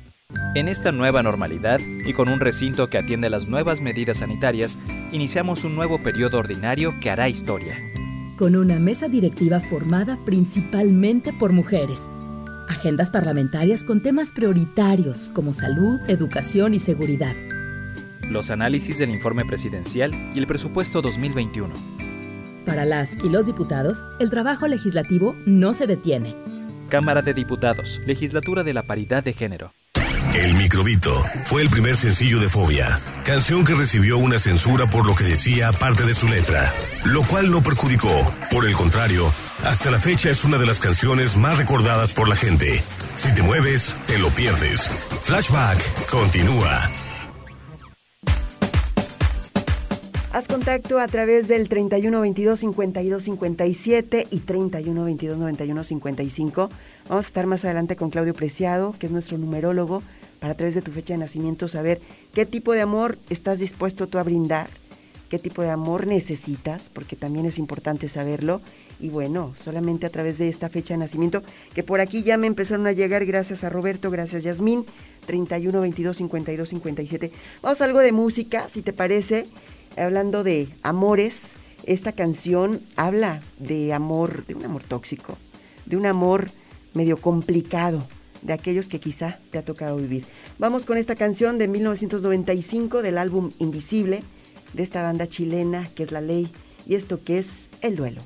En 0.54 0.68
esta 0.68 0.92
nueva 0.92 1.24
normalidad 1.24 1.80
y 1.80 2.12
con 2.12 2.28
un 2.28 2.42
recinto 2.42 2.90
que 2.90 2.98
atiende 2.98 3.30
las 3.30 3.48
nuevas 3.48 3.80
medidas 3.80 4.18
sanitarias, 4.18 4.78
iniciamos 5.14 5.64
un 5.64 5.76
nuevo 5.76 6.04
periodo 6.04 6.40
ordinario 6.40 6.94
que 7.00 7.10
hará 7.10 7.30
historia. 7.30 7.78
Con 8.38 8.58
una 8.58 8.78
mesa 8.78 9.08
directiva 9.08 9.62
formada 9.62 10.18
principalmente 10.26 11.32
por 11.32 11.54
mujeres. 11.54 12.06
Agendas 12.68 13.10
parlamentarias 13.10 13.84
con 13.84 14.02
temas 14.02 14.32
prioritarios 14.32 15.30
como 15.30 15.54
salud, 15.54 16.02
educación 16.10 16.74
y 16.74 16.80
seguridad. 16.80 17.36
Los 18.30 18.50
análisis 18.50 18.98
del 18.98 19.12
informe 19.12 19.46
presidencial 19.46 20.12
y 20.34 20.40
el 20.40 20.48
presupuesto 20.48 21.02
2021. 21.02 21.74
Para 22.66 22.86
las 22.86 23.16
y 23.24 23.30
los 23.30 23.46
diputados, 23.46 24.06
el 24.20 24.30
trabajo 24.30 24.68
legislativo 24.68 25.36
no 25.46 25.74
se 25.74 25.88
detiene. 25.88 26.36
Cámara 26.90 27.22
de 27.22 27.34
Diputados, 27.34 28.02
Legislatura 28.06 28.64
de 28.64 28.74
la 28.74 28.84
Paridad 28.84 29.24
de 29.24 29.34
Género. 29.34 29.72
El 30.34 30.54
microbito 30.54 31.24
fue 31.46 31.62
el 31.62 31.70
primer 31.70 31.98
sencillo 31.98 32.40
de 32.40 32.48
Fobia, 32.48 33.00
canción 33.26 33.66
que 33.66 33.76
recibió 33.76 34.18
una 34.18 34.40
censura 34.40 34.86
por 34.86 35.06
lo 35.06 35.14
que 35.14 35.26
decía 35.26 35.74
parte 35.74 36.06
de 36.06 36.14
su 36.14 36.30
letra, 36.30 36.72
lo 37.04 37.22
cual 37.24 37.52
no 37.52 37.62
perjudicó, 37.62 38.10
por 38.50 38.66
el 38.66 38.74
contrario, 38.74 39.34
Hasta 39.66 39.92
la 39.92 40.00
fecha 40.00 40.30
es 40.30 40.44
una 40.46 40.58
de 40.58 40.66
las 40.66 40.80
canciones 40.80 41.36
más 41.36 41.58
recordadas 41.58 42.14
por 42.14 42.28
la 42.28 42.36
gente. 42.36 42.82
Si 43.14 43.32
te 43.36 43.44
mueves, 43.44 43.96
te 44.08 44.18
lo 44.18 44.30
pierdes. 44.30 44.90
Flashback 45.24 46.10
continúa. 46.10 46.90
Haz 50.34 50.48
contacto 50.48 50.98
a 50.98 51.08
través 51.10 51.50
del 51.50 51.68
31 51.68 52.22
22 52.22 52.60
52 52.60 53.24
57 53.24 54.28
y 54.32 54.40
31 54.40 55.04
22 55.04 55.38
91 55.38 55.84
55. 55.84 56.70
Vamos 57.10 57.26
a 57.26 57.28
estar 57.28 57.46
más 57.48 57.66
adelante 57.66 57.98
con 57.98 58.10
Claudio 58.10 58.34
Preciado, 58.34 58.96
que 58.98 59.08
es 59.08 59.12
nuestro 59.12 59.38
numerólogo, 59.38 60.02
para 60.42 60.54
a 60.54 60.58
través 60.58 60.74
de 60.74 60.82
tu 60.82 60.92
fecha 60.92 61.14
de 61.14 61.20
nacimiento 61.20 61.68
saber 61.68 62.02
qué 62.34 62.48
tipo 62.48 62.74
de 62.74 62.82
amor 62.82 63.20
estás 63.30 63.60
dispuesto 63.60 64.08
tú 64.08 64.18
a 64.18 64.24
brindar, 64.24 64.72
qué 65.30 65.38
tipo 65.38 65.62
de 65.62 65.70
amor 65.70 66.08
necesitas, 66.08 66.90
porque 66.90 67.16
también 67.16 67.46
es 67.46 67.60
importante 67.60 68.10
saberlo. 68.10 68.60
Y 69.00 69.10
bueno, 69.10 69.54
solamente 69.56 70.08
a 70.08 70.10
través 70.10 70.40
de 70.40 70.50
esta 70.50 70.68
fecha 70.68 70.96
de 70.96 70.98
nacimiento, 70.98 71.44
que 71.76 71.84
por 71.84 72.02
aquí 72.02 72.24
ya 72.24 72.38
me 72.38 72.48
empezaron 72.48 72.88
a 72.88 72.92
llegar, 72.92 73.24
gracias 73.26 73.64
a 73.64 73.70
Roberto, 73.70 74.10
gracias 74.10 74.42
Yasmín, 74.42 74.88
31 75.28 75.80
22 75.80 76.18
52 76.18 76.70
57. 76.70 77.32
Vamos 77.62 77.80
a 77.80 77.86
algo 77.86 78.00
de 78.00 78.12
música, 78.12 78.68
si 78.68 78.82
te 78.82 78.94
parece 78.94 79.46
hablando 79.96 80.44
de 80.44 80.70
amores, 80.82 81.44
esta 81.86 82.14
canción 82.14 82.82
habla 82.96 83.44
de 83.60 83.94
amor, 83.94 84.44
de 84.48 84.56
un 84.56 84.66
amor 84.66 84.84
tóxico, 84.84 85.38
de 85.86 85.98
un 85.98 86.08
amor 86.08 86.50
medio 86.96 87.18
complicado, 87.18 88.08
de 88.42 88.54
aquellos 88.54 88.88
que 88.88 89.00
quizá 89.00 89.40
te 89.52 89.58
ha 89.58 89.66
tocado 89.66 89.98
vivir. 89.98 90.26
Vamos 90.58 90.86
con 90.86 90.98
esta 90.98 91.16
canción 91.16 91.58
de 91.58 91.68
1995 91.68 93.02
del 93.02 93.18
álbum 93.18 93.52
Invisible, 93.60 94.24
de 94.74 94.84
esta 94.84 95.04
banda 95.04 95.28
chilena 95.28 95.90
que 95.96 96.04
es 96.04 96.12
La 96.12 96.22
Ley, 96.22 96.52
y 96.88 96.96
esto 96.96 97.24
que 97.24 97.40
es 97.40 97.70
El 97.82 97.96
Duelo. 97.96 98.22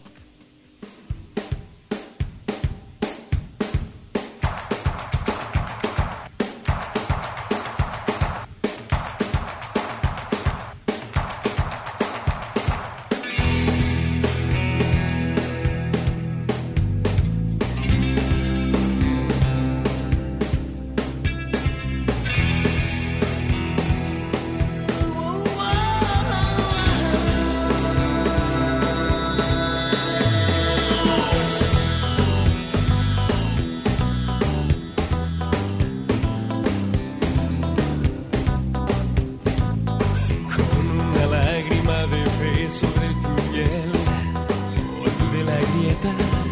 bed. 46.13 46.44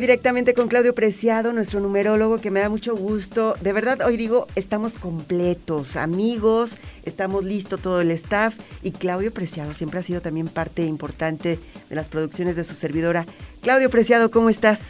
Voy 0.00 0.06
directamente 0.06 0.54
con 0.54 0.68
Claudio 0.68 0.94
Preciado, 0.94 1.52
nuestro 1.52 1.78
numerólogo, 1.78 2.40
que 2.40 2.50
me 2.50 2.60
da 2.60 2.70
mucho 2.70 2.96
gusto. 2.96 3.54
De 3.60 3.74
verdad, 3.74 4.00
hoy 4.00 4.16
digo, 4.16 4.46
estamos 4.54 4.94
completos, 4.94 5.94
amigos, 5.94 6.78
estamos 7.04 7.44
listos 7.44 7.82
todo 7.82 8.00
el 8.00 8.10
staff. 8.12 8.54
Y 8.80 8.92
Claudio 8.92 9.30
Preciado 9.30 9.74
siempre 9.74 10.00
ha 10.00 10.02
sido 10.02 10.22
también 10.22 10.48
parte 10.48 10.84
importante 10.84 11.58
de 11.90 11.94
las 11.94 12.08
producciones 12.08 12.56
de 12.56 12.64
su 12.64 12.76
servidora. 12.76 13.26
Claudio 13.60 13.90
Preciado, 13.90 14.30
¿cómo 14.30 14.48
estás? 14.48 14.80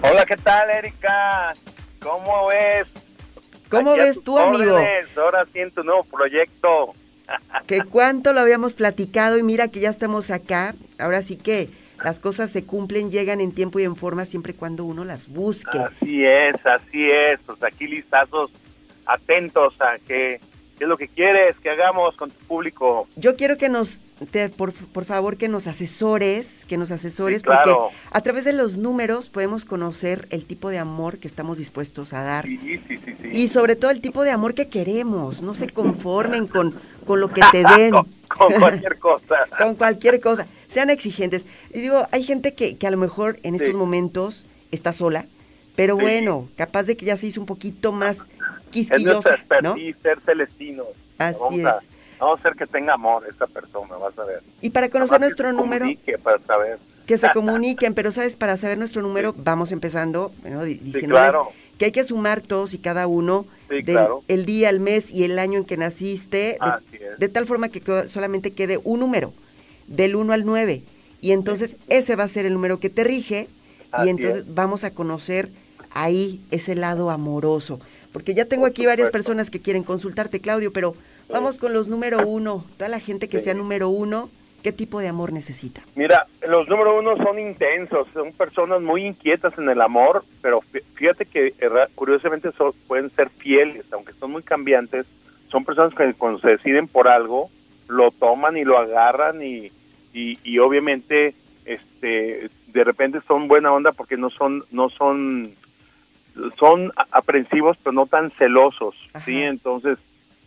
Hola, 0.00 0.24
¿qué 0.24 0.36
tal, 0.38 0.70
Erika? 0.70 1.52
¿Cómo 2.00 2.46
ves? 2.46 2.86
¿Cómo 3.68 3.92
ves 3.92 4.18
tú, 4.24 4.38
amigo? 4.38 4.78
Ahora 5.18 5.44
siento 5.52 5.82
un 5.82 5.88
nuevo 5.88 6.04
proyecto. 6.04 6.94
que 7.66 7.82
cuánto 7.82 8.32
lo 8.32 8.40
habíamos 8.40 8.72
platicado 8.72 9.36
y 9.36 9.42
mira 9.42 9.68
que 9.68 9.80
ya 9.80 9.90
estamos 9.90 10.30
acá. 10.30 10.74
Ahora 10.98 11.20
sí 11.20 11.36
que 11.36 11.68
las 12.02 12.18
cosas 12.18 12.50
se 12.50 12.64
cumplen, 12.64 13.10
llegan 13.10 13.40
en 13.40 13.52
tiempo 13.52 13.78
y 13.78 13.84
en 13.84 13.96
forma 13.96 14.24
siempre 14.24 14.52
y 14.52 14.56
cuando 14.56 14.84
uno 14.84 15.04
las 15.04 15.28
busque. 15.28 15.78
Así 15.78 16.24
es, 16.24 16.54
así 16.66 17.10
es. 17.10 17.40
Pues 17.46 17.62
aquí 17.62 17.86
listazos 17.86 18.50
atentos 19.06 19.80
a 19.80 19.98
qué 20.78 20.84
es 20.84 20.88
lo 20.88 20.96
que 20.96 21.08
quieres 21.08 21.56
que 21.58 21.70
hagamos 21.70 22.16
con 22.16 22.30
tu 22.30 22.38
público. 22.46 23.06
Yo 23.16 23.36
quiero 23.36 23.56
que 23.56 23.68
nos, 23.68 24.00
por, 24.56 25.04
favor, 25.04 25.36
que 25.36 25.48
nos 25.48 25.66
asesores, 25.66 26.64
que 26.66 26.76
nos 26.76 26.90
asesores, 26.90 27.42
porque 27.42 27.74
a 28.10 28.20
través 28.20 28.44
de 28.44 28.52
los 28.52 28.76
números 28.76 29.28
podemos 29.28 29.64
conocer 29.64 30.26
el 30.30 30.44
tipo 30.44 30.70
de 30.70 30.78
amor 30.78 31.18
que 31.18 31.28
estamos 31.28 31.58
dispuestos 31.58 32.12
a 32.12 32.22
dar. 32.22 32.46
Sí, 32.46 32.58
sí, 32.88 32.98
sí, 32.98 33.14
y 33.32 33.48
sobre 33.48 33.76
todo 33.76 33.90
el 33.90 34.00
tipo 34.00 34.22
de 34.22 34.30
amor 34.30 34.54
que 34.54 34.68
queremos. 34.68 35.42
No 35.42 35.54
se 35.54 35.68
conformen 35.68 36.46
con, 36.46 36.74
con 37.06 37.20
lo 37.20 37.28
que 37.28 37.42
te 37.52 37.62
den. 37.62 37.92
con 37.92 38.52
cualquier 38.58 38.98
cosa. 38.98 39.36
con 39.58 39.74
cualquier 39.74 40.20
cosa 40.20 40.46
sean 40.74 40.90
exigentes. 40.90 41.44
Y 41.72 41.80
digo, 41.80 42.06
hay 42.10 42.24
gente 42.24 42.54
que, 42.54 42.76
que 42.76 42.86
a 42.86 42.90
lo 42.90 42.96
mejor 42.96 43.38
en 43.44 43.54
estos 43.54 43.74
momentos 43.74 44.44
está 44.72 44.92
sola, 44.92 45.24
pero 45.76 45.96
bueno, 45.96 46.48
capaz 46.56 46.82
de 46.82 46.96
que 46.96 47.06
ya 47.06 47.16
se 47.16 47.28
hizo 47.28 47.40
un 47.40 47.46
poquito 47.46 47.92
más 47.92 48.18
quisquillosa, 48.74 49.34
es 49.34 49.62
¿no? 49.62 49.74
ser 50.02 50.20
celestino. 50.24 50.84
Así 51.18 51.36
es. 51.60 51.64
Vamos 52.20 52.38
a 52.38 52.40
hacer 52.40 52.54
que 52.56 52.66
tenga 52.66 52.94
amor 52.94 53.24
esa 53.28 53.46
persona, 53.46 53.96
vas 53.96 54.18
a 54.18 54.24
ver. 54.24 54.40
Y 54.60 54.70
para 54.70 54.88
conocer 54.88 55.20
Nada 55.20 55.26
más 55.28 55.34
que 55.36 55.42
nuestro 55.42 55.48
se 55.50 55.52
número, 55.54 55.86
Para 56.22 56.38
saber. 56.44 56.78
que 57.06 57.18
se 57.18 57.30
comuniquen, 57.34 57.94
pero 57.94 58.12
sabes, 58.12 58.36
para 58.36 58.56
saber 58.56 58.78
nuestro 58.78 59.02
número, 59.02 59.34
vamos 59.36 59.72
empezando, 59.72 60.32
bueno, 60.42 60.64
di- 60.64 60.74
diciéndoles 60.76 61.28
claro. 61.30 61.48
que 61.78 61.86
hay 61.86 61.92
que 61.92 62.04
sumar 62.04 62.40
todos 62.40 62.72
y 62.74 62.78
cada 62.78 63.06
uno 63.06 63.46
Sí, 63.68 63.76
del 63.76 63.84
claro. 63.96 64.22
el 64.28 64.44
día, 64.46 64.70
el 64.70 64.80
mes 64.80 65.10
y 65.10 65.24
el 65.24 65.38
año 65.38 65.58
en 65.60 65.64
que 65.64 65.76
naciste, 65.76 66.58
de, 66.92 67.16
de 67.18 67.28
tal 67.28 67.46
forma 67.46 67.68
que 67.68 67.82
solamente 68.08 68.52
quede 68.52 68.78
un 68.84 69.00
número, 69.00 69.32
del 69.86 70.16
1 70.16 70.32
al 70.32 70.44
9. 70.44 70.82
Y 71.20 71.32
entonces 71.32 71.76
ese 71.88 72.14
va 72.16 72.24
a 72.24 72.28
ser 72.28 72.44
el 72.46 72.52
número 72.54 72.78
que 72.78 72.90
te 72.90 73.02
rige 73.04 73.48
Así 73.90 74.06
y 74.06 74.10
entonces 74.10 74.42
es. 74.42 74.54
vamos 74.54 74.84
a 74.84 74.90
conocer 74.92 75.48
ahí 75.92 76.40
ese 76.50 76.74
lado 76.74 77.10
amoroso. 77.10 77.80
Porque 78.14 78.32
ya 78.32 78.44
tengo 78.44 78.64
aquí 78.64 78.86
varias 78.86 79.10
personas 79.10 79.50
que 79.50 79.58
quieren 79.60 79.82
consultarte, 79.82 80.38
Claudio, 80.38 80.72
pero 80.72 80.94
vamos 81.28 81.58
con 81.58 81.72
los 81.72 81.88
número 81.88 82.24
uno. 82.24 82.64
Toda 82.78 82.88
la 82.88 83.00
gente 83.00 83.28
que 83.28 83.38
Sí. 83.40 83.46
sea 83.46 83.54
número 83.54 83.88
uno, 83.88 84.30
¿qué 84.62 84.70
tipo 84.70 85.00
de 85.00 85.08
amor 85.08 85.32
necesita? 85.32 85.82
Mira, 85.96 86.24
los 86.46 86.68
número 86.68 86.96
uno 86.96 87.16
son 87.16 87.40
intensos, 87.40 88.06
son 88.14 88.32
personas 88.32 88.80
muy 88.82 89.04
inquietas 89.04 89.58
en 89.58 89.68
el 89.68 89.80
amor, 89.80 90.24
pero 90.40 90.60
fí- 90.60 90.84
fíjate 90.94 91.26
que 91.26 91.48
eh, 91.58 91.68
curiosamente 91.96 92.52
son- 92.52 92.72
pueden 92.86 93.10
ser 93.10 93.30
fieles, 93.30 93.84
aunque 93.92 94.12
son 94.12 94.30
muy 94.30 94.44
cambiantes. 94.44 95.06
Son 95.50 95.64
personas 95.64 95.92
que 95.92 96.14
cuando 96.14 96.38
se 96.38 96.50
deciden 96.50 96.86
por 96.86 97.08
algo, 97.08 97.50
lo 97.88 98.12
toman 98.12 98.56
y 98.56 98.64
lo 98.64 98.78
agarran 98.78 99.42
y, 99.42 99.72
y, 100.12 100.38
y 100.44 100.58
obviamente 100.60 101.34
este 101.64 102.48
de 102.68 102.84
repente 102.84 103.18
son 103.26 103.48
buena 103.48 103.72
onda 103.72 103.90
porque 103.90 104.16
no 104.16 104.30
son 104.30 104.64
no 104.70 104.88
son 104.88 105.52
son 106.58 106.92
aprensivos 107.12 107.76
pero 107.82 107.92
no 107.92 108.06
tan 108.06 108.30
celosos 108.32 108.94
sí 109.24 109.42
entonces 109.42 109.98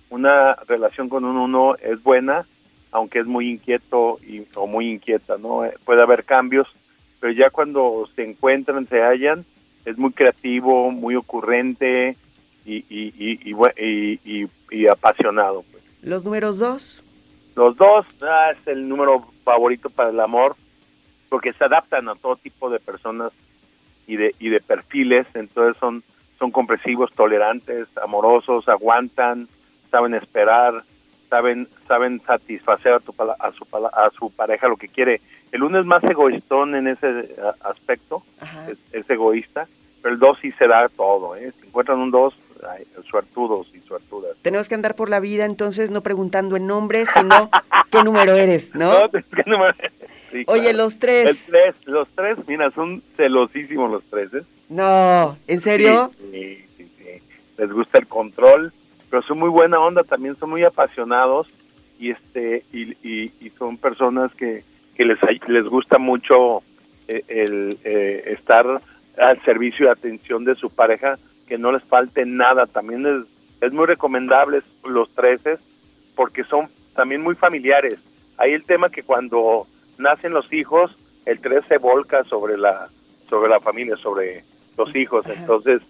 una 0.09 0.55
relación 0.67 1.09
con 1.09 1.25
un 1.25 1.37
uno 1.37 1.75
es 1.75 2.01
buena 2.03 2.45
aunque 2.91 3.19
es 3.19 3.25
muy 3.25 3.51
inquieto 3.51 4.17
y, 4.25 4.43
o 4.55 4.67
muy 4.67 4.91
inquieta 4.91 5.37
no 5.37 5.65
Eh, 5.65 5.73
puede 5.85 6.01
haber 6.03 6.23
cambios 6.23 6.67
pero 7.19 7.33
ya 7.33 7.49
cuando 7.49 8.07
se 8.15 8.23
encuentran 8.29 8.87
se 8.87 9.01
hallan 9.01 9.45
es 9.85 9.97
muy 9.97 10.11
creativo 10.11 10.91
muy 10.91 11.15
ocurrente 11.15 12.15
y 12.65 12.77
y 12.89 13.13
y, 13.17 13.49
y 13.49 13.53
bue- 13.53 13.73
y- 13.77 14.19
y- 14.43 14.47
y 14.71 14.87
apasionado 14.87 15.63
pues. 15.71 15.83
Los 16.03 16.23
números 16.25 16.57
dos, 16.57 17.01
Los 17.55 17.75
dos 17.77 18.05
ah, 18.21 18.51
es 18.51 18.67
el 18.67 18.87
número 18.89 19.25
favorito 19.45 19.89
para 19.89 20.09
el 20.09 20.19
amor 20.19 20.55
porque 21.29 21.53
se 21.53 21.63
adaptan 21.63 22.07
a 22.09 22.15
todo 22.15 22.35
tipo 22.35 22.69
de 22.69 22.79
personas 22.79 23.31
y 24.07 24.15
de 24.17 24.33
y 24.39 24.49
de 24.49 24.59
perfiles, 24.61 25.27
entonces 25.35 25.77
son 25.79 26.01
son 26.39 26.51
comprensivos, 26.51 27.11
tolerantes, 27.13 27.87
amorosos, 28.01 28.67
aguantan, 28.69 29.47
saben 29.91 30.13
esperar, 30.15 30.83
saben 31.29 31.67
saben 31.87 32.21
satisfacer 32.25 32.93
a 32.93 32.99
tu 32.99 33.13
a 33.19 33.51
su 33.51 33.65
a 33.93 34.09
su 34.17 34.31
pareja 34.31 34.67
lo 34.67 34.77
que 34.77 34.87
quiere. 34.87 35.21
El 35.51 35.63
uno 35.63 35.79
es 35.79 35.85
más 35.85 36.03
egoístón 36.03 36.75
en 36.75 36.87
ese 36.87 37.35
aspecto, 37.61 38.23
es, 38.69 38.77
es 38.91 39.09
egoísta, 39.09 39.65
pero 40.01 40.13
el 40.13 40.19
dos 40.19 40.37
sí 40.41 40.51
se 40.51 40.67
da 40.67 40.89
todo, 40.89 41.35
¿eh? 41.35 41.51
Si 41.59 41.67
encuentran 41.67 41.99
un 41.99 42.11
dos, 42.11 42.33
ay, 42.69 42.83
suertudos 43.09 43.71
y 43.73 43.79
suertudas. 43.79 44.35
tenemos 44.41 44.67
que 44.67 44.75
andar 44.75 44.95
por 44.95 45.09
la 45.09 45.19
vida 45.21 45.45
entonces 45.45 45.89
no 45.89 46.01
preguntando 46.01 46.55
el 46.57 46.67
nombre, 46.67 47.05
sino 47.13 47.49
qué 47.91 48.03
número 48.03 48.35
eres, 48.35 48.75
¿no? 48.75 48.91
No, 49.11 49.19
es 49.19 49.25
que 49.25 49.43
no 49.49 49.57
me- 49.59 49.73
Sí, 50.31 50.43
Oye, 50.47 50.61
claro. 50.63 50.77
los 50.79 50.93
El 50.93 50.99
tres. 50.99 51.37
los 51.85 52.07
tres, 52.09 52.37
mira, 52.47 52.69
son 52.71 53.01
celosísimos 53.15 53.89
los 53.91 54.03
tres, 54.05 54.33
¿eh? 54.33 54.43
No, 54.69 55.37
¿en 55.47 55.61
serio? 55.61 56.11
Sí, 56.31 56.65
sí, 56.77 56.91
sí. 56.97 57.21
Les 57.57 57.71
gusta 57.71 57.97
el 57.99 58.07
control, 58.07 58.73
pero 59.09 59.21
son 59.23 59.39
muy 59.39 59.49
buena 59.49 59.79
onda, 59.79 60.03
también 60.03 60.35
son 60.35 60.49
muy 60.49 60.63
apasionados 60.63 61.47
y 61.99 62.11
este 62.11 62.63
y, 62.73 62.91
y, 63.07 63.31
y 63.39 63.49
son 63.57 63.77
personas 63.77 64.33
que, 64.35 64.63
que 64.95 65.05
les 65.05 65.17
les 65.47 65.63
gusta 65.65 65.97
mucho 65.97 66.61
eh, 67.07 67.23
el 67.29 67.77
eh, 67.85 68.23
estar 68.37 68.81
al 69.17 69.41
servicio 69.43 69.85
y 69.85 69.89
atención 69.89 70.43
de 70.43 70.55
su 70.55 70.69
pareja, 70.69 71.17
que 71.47 71.57
no 71.57 71.71
les 71.71 71.83
falte 71.83 72.25
nada. 72.25 72.67
También 72.67 73.05
es, 73.05 73.25
es 73.61 73.71
muy 73.71 73.85
recomendable 73.85 74.61
los 74.83 75.09
treces 75.15 75.59
porque 76.15 76.43
son 76.43 76.67
también 76.95 77.21
muy 77.21 77.35
familiares. 77.35 77.95
Ahí 78.37 78.51
el 78.53 78.65
tema 78.65 78.89
que 78.89 79.03
cuando 79.03 79.65
nacen 79.97 80.33
los 80.33 80.51
hijos, 80.53 80.91
el 81.25 81.39
tres 81.39 81.63
se 81.67 81.77
volca 81.77 82.23
sobre 82.25 82.57
la 82.57 82.89
sobre 83.29 83.49
la 83.49 83.59
familia, 83.59 83.97
sobre 83.97 84.43
los 84.77 84.95
hijos, 84.95 85.25
entonces 85.27 85.81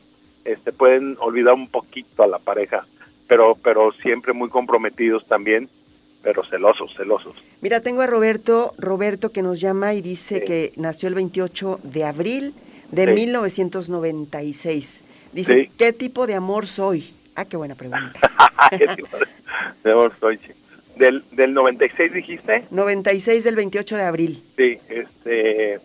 este 0.45 0.71
pueden 0.71 1.17
olvidar 1.19 1.53
un 1.53 1.67
poquito 1.67 2.23
a 2.23 2.27
la 2.27 2.39
pareja, 2.39 2.85
pero 3.27 3.55
pero 3.61 3.91
siempre 3.91 4.33
muy 4.33 4.49
comprometidos 4.49 5.25
también, 5.27 5.69
pero 6.23 6.43
celosos, 6.43 6.93
celosos. 6.95 7.35
Mira, 7.61 7.81
tengo 7.81 8.01
a 8.01 8.07
Roberto, 8.07 8.73
Roberto 8.77 9.31
que 9.31 9.41
nos 9.43 9.59
llama 9.59 9.93
y 9.93 10.01
dice 10.01 10.39
Sí. 10.39 10.45
que 10.45 10.73
nació 10.77 11.09
el 11.09 11.15
28 11.15 11.79
de 11.83 12.03
abril 12.05 12.53
de 12.91 13.05
Sí. 13.05 13.11
1996. 13.13 15.01
Dice, 15.33 15.53
Sí. 15.65 15.71
¿qué 15.77 15.93
tipo 15.93 16.25
de 16.27 16.35
amor 16.35 16.65
soy? 16.67 17.13
Ah, 17.35 17.45
qué 17.45 17.57
buena 17.57 17.75
pregunta. 17.75 18.13
¿Qué 18.71 18.87
tipo 18.95 19.17
de- 19.83 19.91
amor 19.91 20.13
soy? 20.19 20.39
Del 20.97 21.23
del 21.31 21.53
96 21.53 22.13
dijiste? 22.13 22.63
96 22.71 23.43
del 23.43 23.55
28 23.55 23.95
de 23.95 24.03
abril. 24.03 24.43
Sí, 24.55 24.77
este 24.89 25.75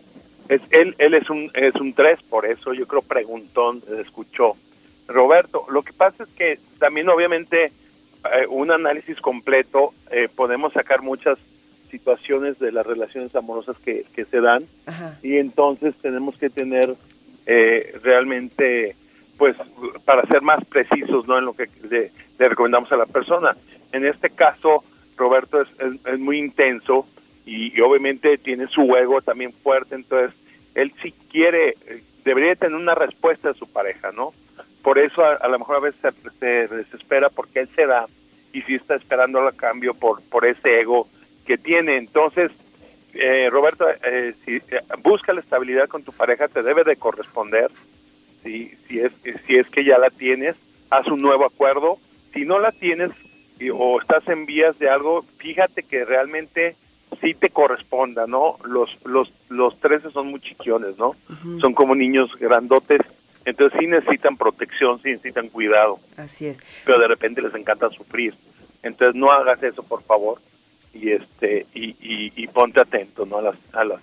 es 0.49 0.61
él 0.71 0.95
él 0.97 1.13
es 1.13 1.29
un 1.29 1.51
es 1.53 1.75
un 1.75 1.93
3, 1.93 2.21
por 2.23 2.45
eso 2.45 2.73
yo 2.73 2.87
creo 2.87 3.01
preguntón 3.01 3.81
escuchó. 3.99 4.55
Roberto, 5.07 5.65
lo 5.69 5.83
que 5.83 5.93
pasa 5.93 6.23
es 6.23 6.29
que 6.29 6.59
también 6.79 7.09
obviamente 7.09 7.65
eh, 7.65 8.47
un 8.49 8.71
análisis 8.71 9.19
completo 9.19 9.93
eh, 10.11 10.29
podemos 10.33 10.73
sacar 10.73 11.01
muchas 11.01 11.37
situaciones 11.89 12.57
de 12.57 12.71
las 12.71 12.85
relaciones 12.85 13.35
amorosas 13.35 13.77
que, 13.77 14.05
que 14.15 14.25
se 14.25 14.41
dan 14.41 14.65
Ajá. 14.85 15.19
y 15.21 15.37
entonces 15.37 15.93
tenemos 16.01 16.37
que 16.37 16.49
tener 16.49 16.95
eh, 17.45 17.99
realmente 18.01 18.95
pues 19.37 19.55
para 20.05 20.25
ser 20.27 20.41
más 20.41 20.63
precisos 20.65 21.27
no 21.27 21.37
en 21.37 21.45
lo 21.45 21.53
que 21.53 21.67
le, 21.87 22.11
le 22.39 22.49
recomendamos 22.49 22.91
a 22.91 22.97
la 22.97 23.05
persona 23.05 23.55
en 23.91 24.05
este 24.05 24.29
caso 24.29 24.83
Roberto 25.17 25.61
es, 25.61 25.67
es, 25.79 26.19
muy 26.19 26.39
intenso 26.39 27.07
y, 27.45 27.79
obviamente 27.81 28.37
tiene 28.37 28.67
su 28.67 28.95
ego 28.95 29.21
también 29.21 29.53
fuerte 29.53 29.95
entonces 29.95 30.35
él 30.75 30.93
si 31.01 31.11
quiere 31.31 31.75
eh, 31.87 32.03
debería 32.23 32.55
tener 32.55 32.75
una 32.75 32.95
respuesta 32.95 33.49
de 33.49 33.59
su 33.59 33.71
pareja 33.71 34.11
no 34.11 34.33
por 34.81 34.99
eso 34.99 35.23
a, 35.23 35.33
a 35.35 35.47
lo 35.47 35.59
mejor 35.59 35.77
a 35.77 35.79
veces 35.79 36.01
se, 36.01 36.29
se 36.39 36.75
desespera 36.75 37.29
porque 37.29 37.61
él 37.61 37.69
se 37.75 37.85
da 37.85 38.05
y 38.53 38.61
si 38.61 38.75
está 38.75 38.95
esperando 38.95 39.41
a 39.41 39.51
cambio 39.51 39.93
por 39.93 40.21
por 40.23 40.45
ese 40.45 40.81
ego 40.81 41.07
que 41.45 41.57
tiene 41.57 41.97
entonces 41.97 42.51
eh, 43.13 43.47
Roberto, 43.51 43.85
eh, 43.89 44.33
si 44.43 44.55
eh, 44.55 44.81
busca 45.03 45.33
la 45.33 45.41
estabilidad 45.41 45.87
con 45.87 46.03
tu 46.03 46.11
pareja, 46.11 46.47
te 46.47 46.63
debe 46.63 46.83
de 46.83 46.95
corresponder. 46.95 47.69
Si, 48.41 48.69
si, 48.87 48.99
es, 48.99 49.13
si 49.45 49.55
es 49.55 49.69
que 49.69 49.85
ya 49.85 49.97
la 49.97 50.09
tienes, 50.09 50.55
haz 50.89 51.07
un 51.07 51.21
nuevo 51.21 51.45
acuerdo. 51.45 51.97
Si 52.33 52.45
no 52.45 52.59
la 52.59 52.71
tienes 52.71 53.11
y- 53.63 53.69
o 53.71 53.99
estás 54.01 54.27
en 54.27 54.45
vías 54.45 54.77
de 54.79 54.89
algo, 54.89 55.23
fíjate 55.37 55.83
que 55.83 56.05
realmente 56.05 56.75
sí 57.21 57.33
te 57.33 57.49
corresponda, 57.49 58.25
¿no? 58.27 58.57
Los, 58.65 58.89
los, 59.05 59.31
los 59.49 59.79
13 59.79 60.11
son 60.11 60.27
muy 60.27 60.39
chiquiones, 60.39 60.97
¿no? 60.97 61.15
Son 61.61 61.73
como 61.73 61.93
niños 61.95 62.31
grandotes, 62.39 63.01
entonces 63.45 63.77
sí 63.79 63.87
necesitan 63.87 64.35
protección, 64.37 64.99
sí 65.01 65.09
necesitan 65.11 65.49
cuidado 65.49 65.99
Así 66.17 66.47
es. 66.47 66.59
pero 66.85 66.99
de 66.99 67.07
repente 67.07 67.41
les 67.41 67.53
encanta 67.55 67.89
sufrir. 67.89 68.33
Entonces 68.81 69.15
no 69.15 69.31
hagas 69.31 69.61
eso, 69.63 69.83
por 69.83 70.01
favor, 70.03 70.39
y 70.93 71.11
este 71.11 71.65
y, 71.73 71.89
y, 72.01 72.33
y 72.35 72.47
ponte 72.47 72.81
atento, 72.81 73.25
¿no? 73.25 73.37
A 73.37 73.41
las 73.41 73.55
a 73.73 73.83
las 73.83 74.01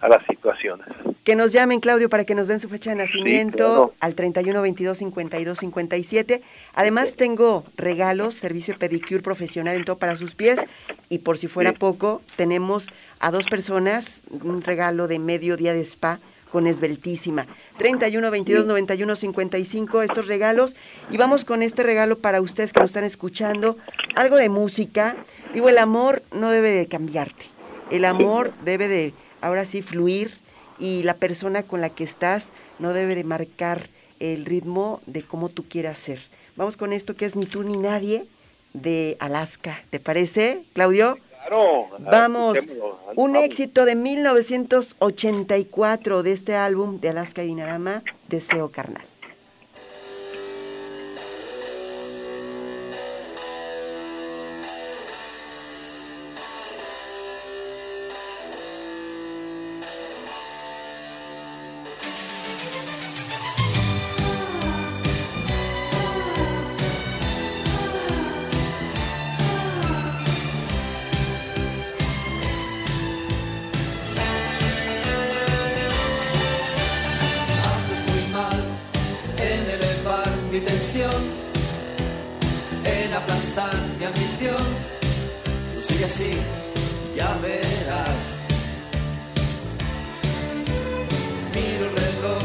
a 0.00 0.08
las 0.08 0.24
situaciones. 0.26 0.86
Que 1.24 1.36
nos 1.36 1.52
llamen, 1.52 1.80
Claudio, 1.80 2.10
para 2.10 2.24
que 2.24 2.34
nos 2.34 2.48
den 2.48 2.60
su 2.60 2.68
fecha 2.68 2.90
de 2.90 2.96
nacimiento 2.96 3.56
claro. 3.56 3.94
al 4.00 4.14
31 4.14 4.60
22 4.60 4.98
52 4.98 5.58
57. 5.58 6.42
Además, 6.74 7.14
tengo 7.14 7.64
regalos, 7.76 8.34
servicio 8.34 8.74
de 8.74 8.80
pedicure 8.80 9.22
profesional 9.22 9.76
en 9.76 9.84
todo 9.86 9.96
para 9.96 10.16
sus 10.16 10.34
pies. 10.34 10.60
Y 11.08 11.18
por 11.18 11.38
si 11.38 11.48
fuera 11.48 11.70
Sí. 11.70 11.78
poco, 11.78 12.20
tenemos 12.36 12.88
a 13.20 13.30
dos 13.30 13.46
personas 13.46 14.20
un 14.30 14.60
regalo 14.62 15.08
de 15.08 15.18
medio 15.18 15.56
día 15.56 15.72
de 15.72 15.80
spa 15.80 16.18
con 16.52 16.66
esbeltísima. 16.66 17.46
31 17.78 18.30
22 18.30 18.66
91 18.66 19.16
55 19.16 20.02
estos 20.02 20.26
regalos. 20.26 20.76
Y 21.10 21.16
vamos 21.16 21.46
con 21.46 21.62
este 21.62 21.82
regalo 21.82 22.18
para 22.18 22.42
ustedes 22.42 22.74
que 22.74 22.80
nos 22.80 22.90
están 22.90 23.04
escuchando. 23.04 23.78
Algo 24.14 24.36
de 24.36 24.50
música. 24.50 25.16
Digo, 25.54 25.70
el 25.70 25.78
amor 25.78 26.22
no 26.32 26.50
debe 26.50 26.70
de 26.70 26.86
cambiarte. 26.86 27.46
El 27.90 28.04
amor 28.04 28.52
debe 28.64 28.88
de, 28.88 29.14
ahora 29.44 29.64
sí, 29.64 29.82
fluir 29.82 30.32
y 30.78 31.02
la 31.02 31.14
persona 31.14 31.62
con 31.62 31.80
la 31.80 31.90
que 31.90 32.04
estás 32.04 32.48
no 32.78 32.92
debe 32.92 33.14
de 33.14 33.24
marcar 33.24 33.88
el 34.20 34.44
ritmo 34.44 35.00
de 35.06 35.22
cómo 35.22 35.48
tú 35.48 35.64
quieras 35.68 35.98
ser. 35.98 36.20
Vamos 36.56 36.76
con 36.76 36.92
esto 36.92 37.14
que 37.14 37.26
es 37.26 37.36
Ni 37.36 37.46
tú 37.46 37.62
ni 37.62 37.76
nadie 37.76 38.24
de 38.72 39.16
Alaska. 39.20 39.80
¿Te 39.90 40.00
parece, 40.00 40.62
Claudio? 40.72 41.18
Claro. 41.46 41.88
Vamos, 41.98 42.58
un 43.16 43.32
Vamos. 43.32 43.44
éxito 43.44 43.84
de 43.84 43.94
1984 43.96 46.22
de 46.22 46.32
este 46.32 46.56
álbum 46.56 47.00
de 47.00 47.10
Alaska 47.10 47.44
y 47.44 47.48
Dinarama, 47.48 48.02
Deseo 48.28 48.70
Carnal. 48.70 49.04
Ambición. 84.14 84.66
Tú 85.74 85.80
sigue 85.80 86.04
así, 86.04 86.30
ya 87.16 87.36
verás. 87.42 88.24
Miro 91.54 91.84
el 91.86 91.96
reloj 92.06 92.42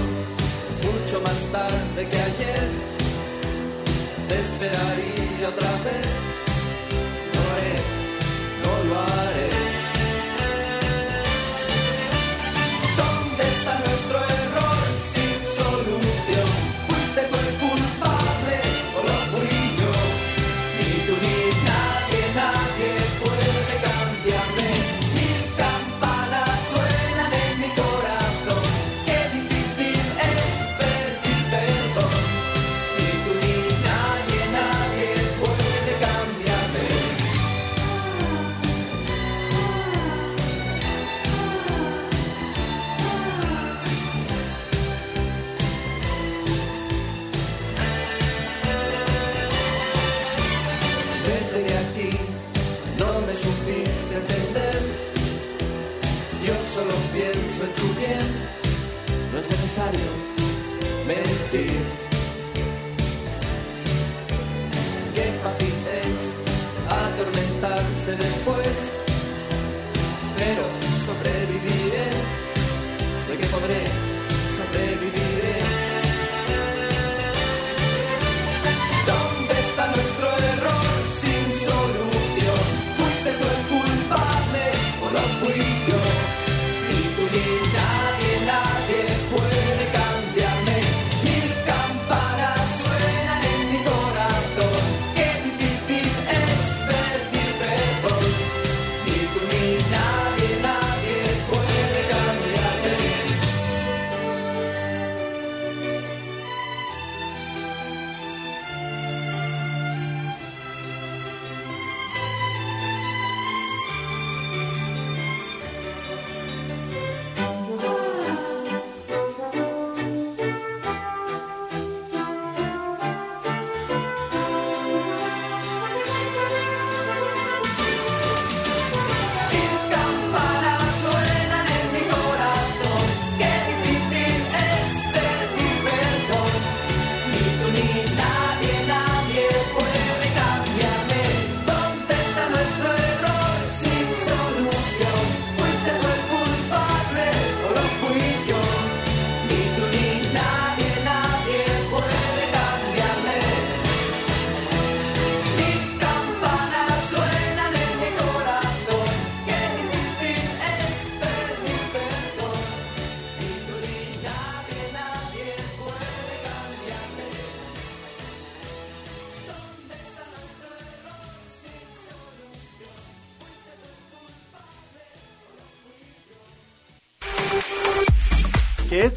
mucho 0.86 1.22
más 1.22 1.40
tarde 1.52 2.08
que 2.10 2.18
ayer. 2.18 2.68
Te 4.28 4.40
esperaría 4.40 5.48
otra 5.54 5.72
vez. 5.86 6.08
No 7.34 7.40
haré, 7.54 7.76
no 8.64 8.90
lo 8.90 9.00
haré. 9.02 9.29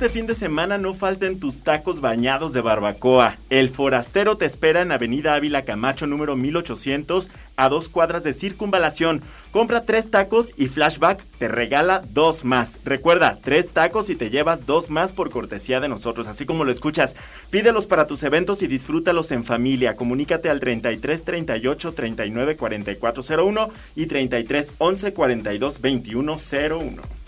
Este 0.02 0.18
fin 0.18 0.26
de 0.26 0.34
semana 0.34 0.78
no 0.78 0.94
falten 0.94 1.38
tus 1.38 1.62
tacos 1.62 2.00
bañados 2.00 2.52
de 2.52 2.60
barbacoa. 2.60 3.36
El 3.50 3.70
Forastero 3.70 4.36
te 4.36 4.46
espera 4.46 4.82
en 4.82 4.90
Avenida 4.90 5.34
Ávila 5.34 5.64
Camacho 5.64 6.08
número 6.08 6.34
1800 6.34 7.30
a 7.54 7.68
dos 7.68 7.88
cuadras 7.88 8.24
de 8.24 8.32
circunvalación. 8.32 9.22
Compra 9.52 9.84
tres 9.84 10.10
tacos 10.10 10.54
y 10.56 10.66
Flashback 10.66 11.24
te 11.38 11.46
regala 11.46 12.02
dos 12.10 12.44
más. 12.44 12.80
Recuerda, 12.84 13.38
tres 13.44 13.68
tacos 13.68 14.10
y 14.10 14.16
te 14.16 14.28
llevas 14.28 14.66
dos 14.66 14.90
más 14.90 15.12
por 15.12 15.30
cortesía 15.30 15.78
de 15.78 15.88
nosotros, 15.88 16.26
así 16.26 16.46
como 16.46 16.64
lo 16.64 16.72
escuchas. 16.72 17.14
Pídelos 17.50 17.86
para 17.86 18.08
tus 18.08 18.24
eventos 18.24 18.62
y 18.62 18.66
disfrútalos 18.66 19.30
en 19.30 19.44
familia. 19.44 19.94
Comunícate 19.94 20.50
al 20.50 20.58
33 20.58 21.24
38 21.24 21.92
39 21.92 22.56
44 22.56 23.22
01 23.46 23.70
y 23.94 24.06
33 24.06 24.72
11 24.78 25.12
42 25.12 25.80
21 25.80 26.36
01. 26.50 27.21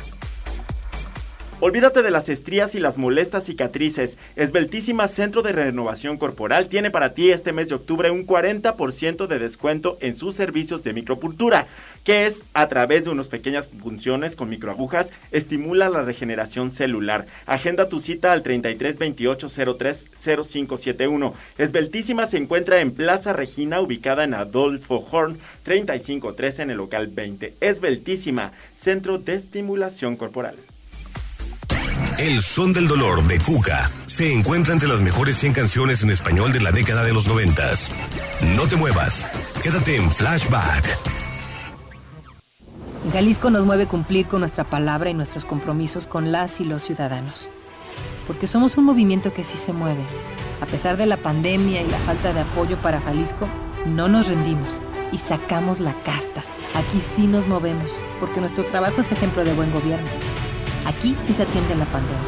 Olvídate 1.66 2.03
de 2.03 2.11
las 2.11 2.29
estrías 2.29 2.74
y 2.74 2.79
las 2.79 2.98
molestas 2.98 3.44
cicatrices. 3.44 4.18
Esbeltísima 4.37 5.09
Centro 5.09 5.40
de 5.40 5.53
Renovación 5.53 6.18
Corporal 6.18 6.68
tiene 6.68 6.90
para 6.90 7.14
ti 7.14 7.31
este 7.31 7.55
mes 7.55 7.70
de 7.70 7.77
octubre 7.77 8.11
un 8.11 8.27
40% 8.27 9.27
de 9.27 9.38
descuento 9.38 9.96
en 10.03 10.14
sus 10.14 10.35
servicios 10.35 10.85
de 10.85 10.92
micropultura, 10.92 11.66
que 12.05 12.27
es 12.27 12.44
a 12.53 12.68
través 12.68 13.05
de 13.05 13.11
unas 13.12 13.29
pequeñas 13.29 13.70
funciones 13.81 14.37
con 14.37 14.50
microagujas, 14.50 15.11
estimula 15.31 15.88
la 15.88 16.03
regeneración 16.03 16.70
celular. 16.70 17.24
Agenda 17.46 17.88
tu 17.88 17.98
cita 17.98 18.33
al 18.33 18.42
33 18.42 18.98
28 18.98 19.48
03 19.79 20.09
0571. 20.20 21.33
Esbeltísima 21.57 22.27
se 22.27 22.37
encuentra 22.37 22.83
en 22.83 22.90
Plaza 22.90 23.33
Regina, 23.33 23.81
ubicada 23.81 24.24
en 24.24 24.35
Adolfo 24.35 25.03
Horn 25.11 25.38
3513 25.62 26.61
en 26.61 26.70
el 26.72 26.77
local 26.77 27.07
20. 27.07 27.55
Esbeltísima, 27.62 28.53
Centro 28.79 29.16
de 29.16 29.37
Estimulación 29.37 30.16
Corporal. 30.16 30.57
El 32.18 32.42
Son 32.42 32.72
del 32.72 32.87
Dolor 32.87 33.24
de 33.24 33.40
Cuca 33.40 33.90
se 34.07 34.33
encuentra 34.33 34.72
entre 34.72 34.88
las 34.88 35.00
mejores 35.00 35.37
100 35.37 35.53
canciones 35.53 36.03
en 36.05 36.11
español 36.11 36.53
de 36.53 36.61
la 36.61 36.70
década 36.70 37.03
de 37.03 37.12
los 37.12 37.27
90. 37.27 37.62
No 38.57 38.62
te 38.68 38.77
muevas, 38.77 39.27
quédate 39.62 39.96
en 39.96 40.09
Flashback. 40.11 40.96
Jalisco 43.12 43.50
nos 43.50 43.64
mueve 43.64 43.87
cumplir 43.87 44.27
con 44.27 44.40
nuestra 44.40 44.62
palabra 44.62 45.11
y 45.11 45.14
nuestros 45.14 45.44
compromisos 45.44 46.07
con 46.07 46.31
las 46.31 46.61
y 46.61 46.64
los 46.64 46.83
ciudadanos. 46.83 47.50
Porque 48.29 48.46
somos 48.46 48.77
un 48.77 48.85
movimiento 48.85 49.35
que 49.35 49.42
sí 49.42 49.57
se 49.57 49.72
mueve. 49.72 50.03
A 50.61 50.66
pesar 50.66 50.96
de 50.96 51.07
la 51.07 51.16
pandemia 51.16 51.83
y 51.83 51.90
la 51.90 51.98
falta 51.98 52.33
de 52.33 52.40
apoyo 52.40 52.77
para 52.81 53.00
Jalisco, 53.00 53.48
no 53.87 54.09
nos 54.09 54.29
rendimos 54.29 54.83
y 55.11 55.18
sacamos 55.18 55.81
la 55.81 55.94
casta. 56.05 56.44
Aquí 56.77 57.00
sí 57.00 57.27
nos 57.27 57.48
movemos, 57.48 58.00
porque 58.20 58.40
nuestro 58.40 58.64
trabajo 58.66 59.00
es 59.00 59.11
ejemplo 59.11 59.44
de 59.44 59.53
buen 59.53 59.72
gobierno. 59.72 60.09
Aquí 60.87 61.16
sí 61.23 61.33
se 61.33 61.42
atiende 61.42 61.75
la 61.77 61.87
pandemia. 61.87 62.18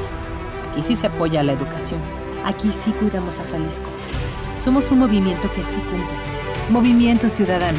Aquí 0.70 0.82
sí 0.82 0.96
se 0.96 1.06
apoya 1.06 1.42
la 1.42 1.52
educación. 1.52 2.00
Aquí 2.44 2.72
sí 2.72 2.92
cuidamos 2.92 3.38
a 3.38 3.44
Jalisco. 3.44 3.88
Somos 4.56 4.90
un 4.90 4.98
movimiento 4.98 5.52
que 5.52 5.62
sí 5.62 5.78
cumple. 5.80 6.16
Movimiento 6.70 7.28
Ciudadano. 7.28 7.78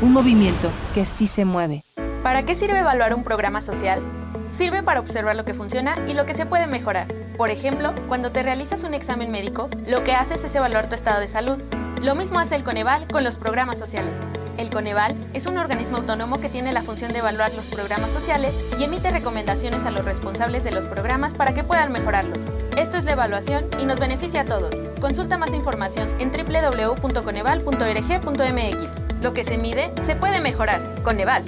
Un 0.00 0.12
movimiento 0.12 0.70
que 0.94 1.04
sí 1.04 1.26
se 1.26 1.44
mueve. 1.44 1.82
¿Para 2.22 2.44
qué 2.44 2.54
sirve 2.54 2.78
evaluar 2.78 3.14
un 3.14 3.22
programa 3.22 3.60
social? 3.60 4.02
Sirve 4.50 4.82
para 4.82 5.00
observar 5.00 5.36
lo 5.36 5.44
que 5.44 5.54
funciona 5.54 5.96
y 6.06 6.14
lo 6.14 6.24
que 6.24 6.34
se 6.34 6.46
puede 6.46 6.66
mejorar. 6.66 7.06
Por 7.36 7.50
ejemplo, 7.50 7.94
cuando 8.08 8.32
te 8.32 8.42
realizas 8.42 8.84
un 8.84 8.94
examen 8.94 9.30
médico, 9.30 9.68
lo 9.86 10.04
que 10.04 10.14
haces 10.14 10.42
es 10.42 10.54
evaluar 10.54 10.88
tu 10.88 10.94
estado 10.94 11.20
de 11.20 11.28
salud. 11.28 11.58
Lo 12.02 12.14
mismo 12.14 12.38
hace 12.38 12.56
el 12.56 12.64
Coneval 12.64 13.08
con 13.08 13.24
los 13.24 13.36
programas 13.36 13.78
sociales. 13.78 14.14
El 14.58 14.68
Coneval 14.70 15.16
es 15.34 15.46
un 15.46 15.56
organismo 15.56 15.98
autónomo 15.98 16.40
que 16.40 16.48
tiene 16.48 16.72
la 16.72 16.82
función 16.82 17.12
de 17.12 17.20
evaluar 17.20 17.54
los 17.54 17.70
programas 17.70 18.10
sociales 18.10 18.52
y 18.78 18.82
emite 18.82 19.12
recomendaciones 19.12 19.86
a 19.86 19.92
los 19.92 20.04
responsables 20.04 20.64
de 20.64 20.72
los 20.72 20.84
programas 20.84 21.36
para 21.36 21.54
que 21.54 21.62
puedan 21.62 21.92
mejorarlos. 21.92 22.42
Esto 22.76 22.96
es 22.96 23.04
la 23.04 23.12
evaluación 23.12 23.66
y 23.80 23.84
nos 23.84 24.00
beneficia 24.00 24.40
a 24.40 24.44
todos. 24.44 24.82
Consulta 25.00 25.38
más 25.38 25.54
información 25.54 26.10
en 26.18 26.32
www.coneval.org.mx. 26.32 29.22
Lo 29.22 29.32
que 29.32 29.44
se 29.44 29.58
mide 29.58 29.92
se 30.02 30.16
puede 30.16 30.40
mejorar. 30.40 30.82
Coneval. 31.04 31.44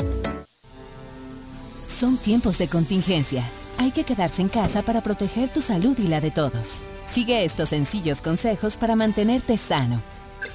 Son 1.89 2.17
tiempos 2.17 2.59
de 2.59 2.69
contingencia. 2.69 3.43
Hay 3.79 3.91
que 3.91 4.05
quedarse 4.05 4.41
en 4.41 4.49
casa 4.49 4.83
para 4.83 5.01
proteger 5.01 5.49
tu 5.49 5.61
salud 5.61 5.99
y 5.99 6.07
la 6.07 6.21
de 6.21 6.31
todos. 6.31 6.81
Sigue 7.07 7.45
estos 7.45 7.71
sencillos 7.71 8.23
consejos 8.23 8.77
para 8.77 8.95
mantenerte 8.95 9.57
sano. 9.57 10.01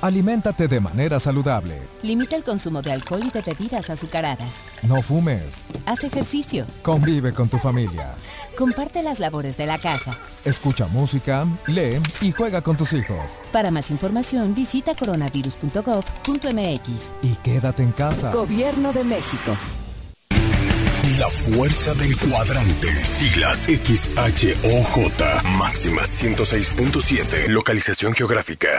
Aliméntate 0.02 0.68
de 0.68 0.80
manera 0.80 1.20
saludable. 1.20 1.80
Limita 2.04 2.36
el 2.36 2.44
consumo 2.44 2.82
de 2.82 2.92
alcohol 2.92 3.22
y 3.26 3.30
de 3.30 3.42
bebidas 3.42 3.90
azucaradas. 3.90 4.54
No 4.84 5.02
fumes. 5.02 5.64
Haz 5.86 6.04
ejercicio. 6.04 6.66
Convive 6.82 7.34
con 7.34 7.50
tu 7.50 7.58
familia. 7.58 8.16
Comparte 8.58 9.04
las 9.04 9.20
labores 9.20 9.58
de 9.58 9.66
la 9.66 9.78
casa. 9.78 10.18
Escucha 10.46 10.88
música, 10.88 11.46
lee 11.68 12.02
y 12.22 12.32
juega 12.32 12.62
con 12.62 12.78
tus 12.78 12.94
hijos. 12.94 13.38
Para 13.52 13.70
más 13.72 13.92
información 13.92 14.56
visita 14.56 14.96
coronavirus.gov.mx. 14.96 17.14
Y 17.22 17.36
quédate 17.44 17.84
en 17.84 17.92
casa. 17.92 18.32
Gobierno 18.32 18.94
de 18.94 19.04
México. 19.04 19.58
La 21.20 21.30
fuerza 21.30 21.94
del 21.94 22.18
cuadrante. 22.18 23.06
Siglas 23.06 23.60
XHOJ. 23.60 25.44
Máxima 25.58 26.02
106.7. 26.04 27.48
Localización 27.48 28.14
geográfica. 28.14 28.70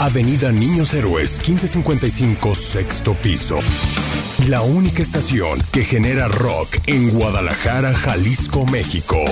Avenida 0.00 0.50
Niños 0.50 0.94
Héroes, 0.94 1.36
1555, 1.46 2.54
sexto 2.54 3.12
piso. 3.12 3.58
La 4.48 4.62
única 4.62 5.02
estación 5.02 5.58
que 5.72 5.84
genera 5.84 6.26
rock 6.26 6.78
en 6.86 7.10
Guadalajara, 7.10 7.94
Jalisco, 7.94 8.64
México. 8.64 9.22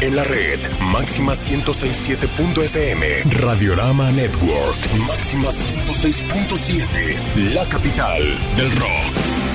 En 0.00 0.16
la 0.16 0.24
red, 0.24 0.58
máxima 0.80 1.34
1067.fm, 1.34 3.22
Radiorama 3.40 4.10
Network, 4.10 4.92
máxima 5.06 5.50
106.7, 5.50 7.54
la 7.54 7.64
capital 7.66 8.20
del 8.56 8.72
rock. 8.72 9.53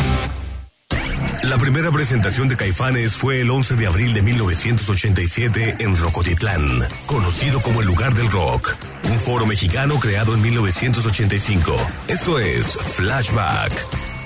La 1.44 1.58
primera 1.58 1.90
presentación 1.90 2.50
de 2.50 2.58
Caifanes 2.58 3.16
fue 3.16 3.40
el 3.40 3.50
11 3.50 3.76
de 3.76 3.88
abril 3.88 4.14
de 4.14 4.22
1987 4.22 5.78
en 5.80 5.96
Rocotitlán, 5.96 6.86
conocido 7.06 7.62
como 7.62 7.80
el 7.80 7.88
lugar 7.88 8.14
del 8.14 8.30
rock, 8.30 8.76
un 9.06 9.18
foro 9.18 9.46
mexicano 9.46 10.00
creado 10.00 10.34
en 10.34 10.42
1985. 10.42 11.76
Esto 12.10 12.40
es 12.40 12.78
Flashback. 12.78 14.19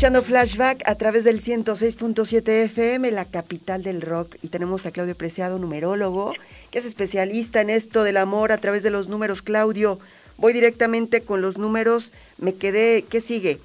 Escuchando 0.00 0.22
Flashback 0.22 0.88
a 0.88 0.94
través 0.94 1.24
del 1.24 1.42
106.7 1.42 2.48
FM, 2.48 3.10
la 3.10 3.26
capital 3.26 3.82
del 3.82 4.00
rock. 4.00 4.34
Y 4.40 4.48
tenemos 4.48 4.86
a 4.86 4.92
Claudio 4.92 5.14
Preciado, 5.14 5.58
numerólogo, 5.58 6.32
que 6.70 6.78
es 6.78 6.86
especialista 6.86 7.60
en 7.60 7.68
esto 7.68 8.02
del 8.02 8.16
amor 8.16 8.50
a 8.50 8.56
través 8.56 8.82
de 8.82 8.88
los 8.88 9.10
números. 9.10 9.42
Claudio, 9.42 9.98
voy 10.38 10.54
directamente 10.54 11.20
con 11.20 11.42
los 11.42 11.58
números. 11.58 12.14
Me 12.38 12.54
quedé, 12.54 13.02
¿qué 13.10 13.20
sigue? 13.20 13.58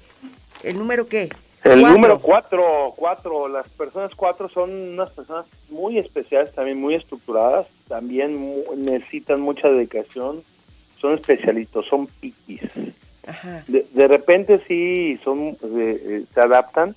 ¿El 0.62 0.78
número 0.78 1.08
qué? 1.08 1.30
El 1.64 1.80
Cuatro. 1.80 1.88
número 1.94 2.18
cuatro, 2.20 2.92
cuatro, 2.94 3.48
las 3.48 3.66
personas 3.70 4.14
cuatro 4.14 4.50
son 4.50 4.70
unas 4.70 5.12
personas 5.12 5.46
muy 5.70 5.98
especiales, 5.98 6.52
también 6.52 6.78
muy 6.78 6.96
estructuradas, 6.96 7.66
también 7.88 8.62
necesitan 8.76 9.40
mucha 9.40 9.70
dedicación, 9.70 10.42
son 11.00 11.14
especialistas, 11.14 11.86
son 11.86 12.06
piquis. 12.06 12.60
Ajá. 13.26 13.64
De, 13.66 13.86
de 13.92 14.08
repente 14.08 14.60
sí 14.68 15.18
son 15.24 15.48
eh, 15.48 15.56
eh, 15.62 16.24
se 16.32 16.40
adaptan, 16.40 16.94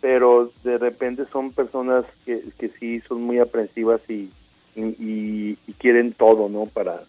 pero 0.00 0.50
de 0.62 0.76
repente 0.78 1.24
son 1.30 1.52
personas 1.52 2.04
que, 2.26 2.42
que 2.58 2.68
sí 2.68 3.00
son 3.00 3.22
muy 3.22 3.38
aprensivas 3.38 4.00
y, 4.10 4.30
y, 4.76 5.56
quieren 5.78 6.12
todo, 6.12 6.48
¿no? 6.48 6.66
Para 6.66 7.00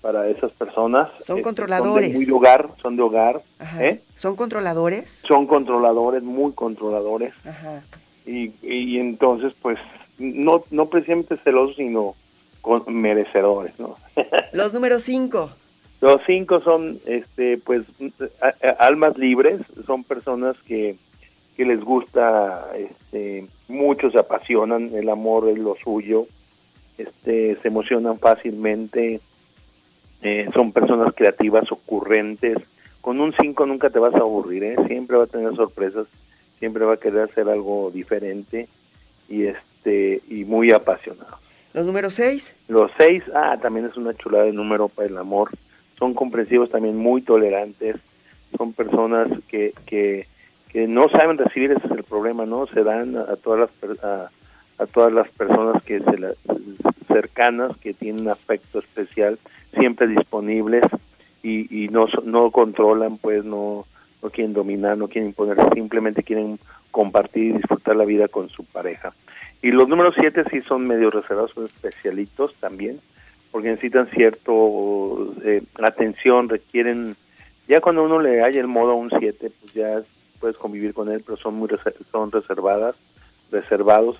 para 0.00 0.26
esas 0.28 0.50
personas. 0.52 1.10
Son 1.20 1.38
Eh, 1.38 1.42
controladores. 1.42 2.08
Son 2.12 2.18
de 2.20 2.26
muy 2.26 2.36
hogar, 2.36 2.68
son 2.82 2.96
de 2.96 3.02
hogar, 3.02 3.40
Ajá. 3.60 3.84
¿eh? 3.84 4.00
¿Son 4.16 4.34
controladores? 4.34 5.22
Son 5.28 5.46
controladores, 5.46 6.24
muy 6.24 6.52
controladores 6.54 7.32
Ajá. 7.46 7.82
y, 8.26 8.52
y 8.62 8.98
entonces 8.98 9.52
pues 9.62 9.78
no 10.18 10.64
no 10.72 10.86
precisamente 10.86 11.36
celosos 11.36 11.76
sino 11.76 12.14
con- 12.62 12.82
merecedores 12.88 13.78
no 13.78 13.96
Los 14.52 14.72
números 14.72 15.02
5. 15.04 15.50
Los 16.02 16.20
cinco 16.26 16.60
son 16.60 16.98
este 17.06 17.58
pues 17.58 17.84
almas 18.78 19.16
libres 19.16 19.60
son 19.86 20.02
personas 20.02 20.56
que 20.66 20.96
que 21.56 21.64
les 21.64 21.80
gusta 21.80 22.68
este 22.76 23.46
mucho 23.68 24.10
se 24.10 24.18
apasionan 24.18 24.90
el 24.94 25.08
amor 25.08 25.48
es 25.48 25.58
lo 25.58 25.76
suyo 25.76 26.26
este 26.98 27.56
se 27.62 27.68
emocionan 27.68 28.18
fácilmente 28.18 29.20
eh, 30.22 30.48
son 30.52 30.72
personas 30.72 31.14
creativas 31.14 31.70
ocurrentes 31.70 32.58
con 33.00 33.20
un 33.20 33.32
5 33.32 33.64
nunca 33.66 33.88
te 33.88 34.00
vas 34.00 34.14
a 34.14 34.18
aburrir 34.18 34.64
¿eh? 34.64 34.76
siempre 34.88 35.16
va 35.16 35.24
a 35.24 35.28
tener 35.28 35.54
sorpresas 35.54 36.08
siempre 36.58 36.84
va 36.84 36.94
a 36.94 36.98
querer 36.98 37.20
hacer 37.20 37.48
algo 37.48 37.92
diferente 37.92 38.68
y 39.28 39.44
este 39.44 40.20
y 40.28 40.44
muy 40.44 40.72
apasionado 40.72 41.38
Los 41.74 41.86
números 41.86 42.14
6. 42.14 42.54
los 42.66 42.90
seis, 42.96 43.22
ah, 43.36 43.56
también 43.62 43.86
es 43.86 43.96
una 43.96 44.14
chulada 44.14 44.44
de 44.44 44.52
número 44.52 44.88
para 44.88 45.08
el 45.08 45.16
amor. 45.16 45.50
Son 46.02 46.14
comprensivos 46.14 46.68
también, 46.68 46.96
muy 46.96 47.22
tolerantes. 47.22 47.94
Son 48.58 48.72
personas 48.72 49.28
que, 49.46 49.72
que, 49.86 50.26
que 50.68 50.88
no 50.88 51.08
saben 51.08 51.38
recibir, 51.38 51.70
ese 51.70 51.86
es 51.86 51.92
el 51.92 52.02
problema, 52.02 52.44
¿no? 52.44 52.66
Se 52.66 52.82
dan 52.82 53.16
a, 53.16 53.36
todas 53.36 53.70
las 53.80 54.02
a, 54.02 54.28
a 54.82 54.86
todas 54.86 55.12
las 55.12 55.28
personas 55.30 55.80
que 55.84 56.00
se 56.00 56.18
la- 56.18 56.34
cercanas, 57.06 57.76
que 57.76 57.94
tienen 57.94 58.28
afecto 58.28 58.80
especial, 58.80 59.38
siempre 59.78 60.08
disponibles 60.08 60.82
y, 61.40 61.84
y 61.84 61.88
no, 61.88 62.08
no 62.24 62.50
controlan, 62.50 63.16
pues 63.18 63.44
no, 63.44 63.86
no 64.24 64.30
quieren 64.30 64.54
dominar, 64.54 64.98
no 64.98 65.06
quieren 65.06 65.28
imponer, 65.28 65.56
simplemente 65.72 66.24
quieren 66.24 66.58
compartir 66.90 67.44
y 67.44 67.52
disfrutar 67.58 67.94
la 67.94 68.04
vida 68.04 68.26
con 68.26 68.48
su 68.48 68.64
pareja. 68.64 69.12
Y 69.62 69.70
los 69.70 69.88
números 69.88 70.16
7 70.18 70.42
sí 70.50 70.62
son 70.62 70.84
medio 70.88 71.12
reservados, 71.12 71.52
son 71.52 71.66
especialitos 71.66 72.56
también, 72.56 72.98
porque 73.52 73.68
necesitan 73.68 74.08
cierto 74.08 75.32
eh, 75.44 75.62
atención, 75.80 76.48
requieren, 76.48 77.14
ya 77.68 77.80
cuando 77.80 78.02
uno 78.04 78.18
le 78.20 78.42
haya 78.42 78.60
el 78.60 78.66
modo 78.66 78.92
a 78.92 78.96
un 78.96 79.10
7, 79.10 79.50
pues 79.60 79.72
ya 79.74 80.02
puedes 80.40 80.56
convivir 80.56 80.92
con 80.94 81.08
él, 81.12 81.22
pero 81.24 81.36
son 81.36 81.54
muy 81.54 81.68
reser- 81.68 81.94
son 82.10 82.32
reservadas, 82.32 82.96
reservados, 83.52 84.16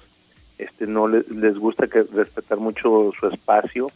este 0.58 0.86
no 0.86 1.08
le- 1.08 1.24
les 1.30 1.58
gusta 1.58 1.86
que 1.88 2.02
respetar 2.02 2.58
mucho 2.58 3.10
su 3.18 3.26
espacio, 3.26 3.90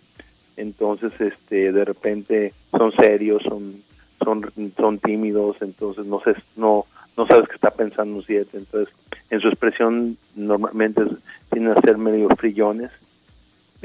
entonces 0.56 1.12
este 1.20 1.70
de 1.72 1.84
repente 1.84 2.52
son 2.70 2.92
serios, 2.92 3.42
son 3.42 3.76
son 4.24 4.50
son 4.76 4.98
tímidos, 4.98 5.56
entonces 5.60 6.06
no 6.06 6.20
sé 6.20 6.34
no 6.56 6.86
no 7.16 7.26
sabes 7.26 7.48
qué 7.48 7.54
está 7.54 7.70
pensando 7.70 8.16
un 8.16 8.22
7, 8.24 8.56
entonces 8.58 8.92
en 9.30 9.40
su 9.40 9.48
expresión 9.48 10.16
normalmente 10.34 11.02
tienden 11.50 11.76
a 11.76 11.80
ser 11.82 11.98
medio 11.98 12.28
frillones, 12.36 12.90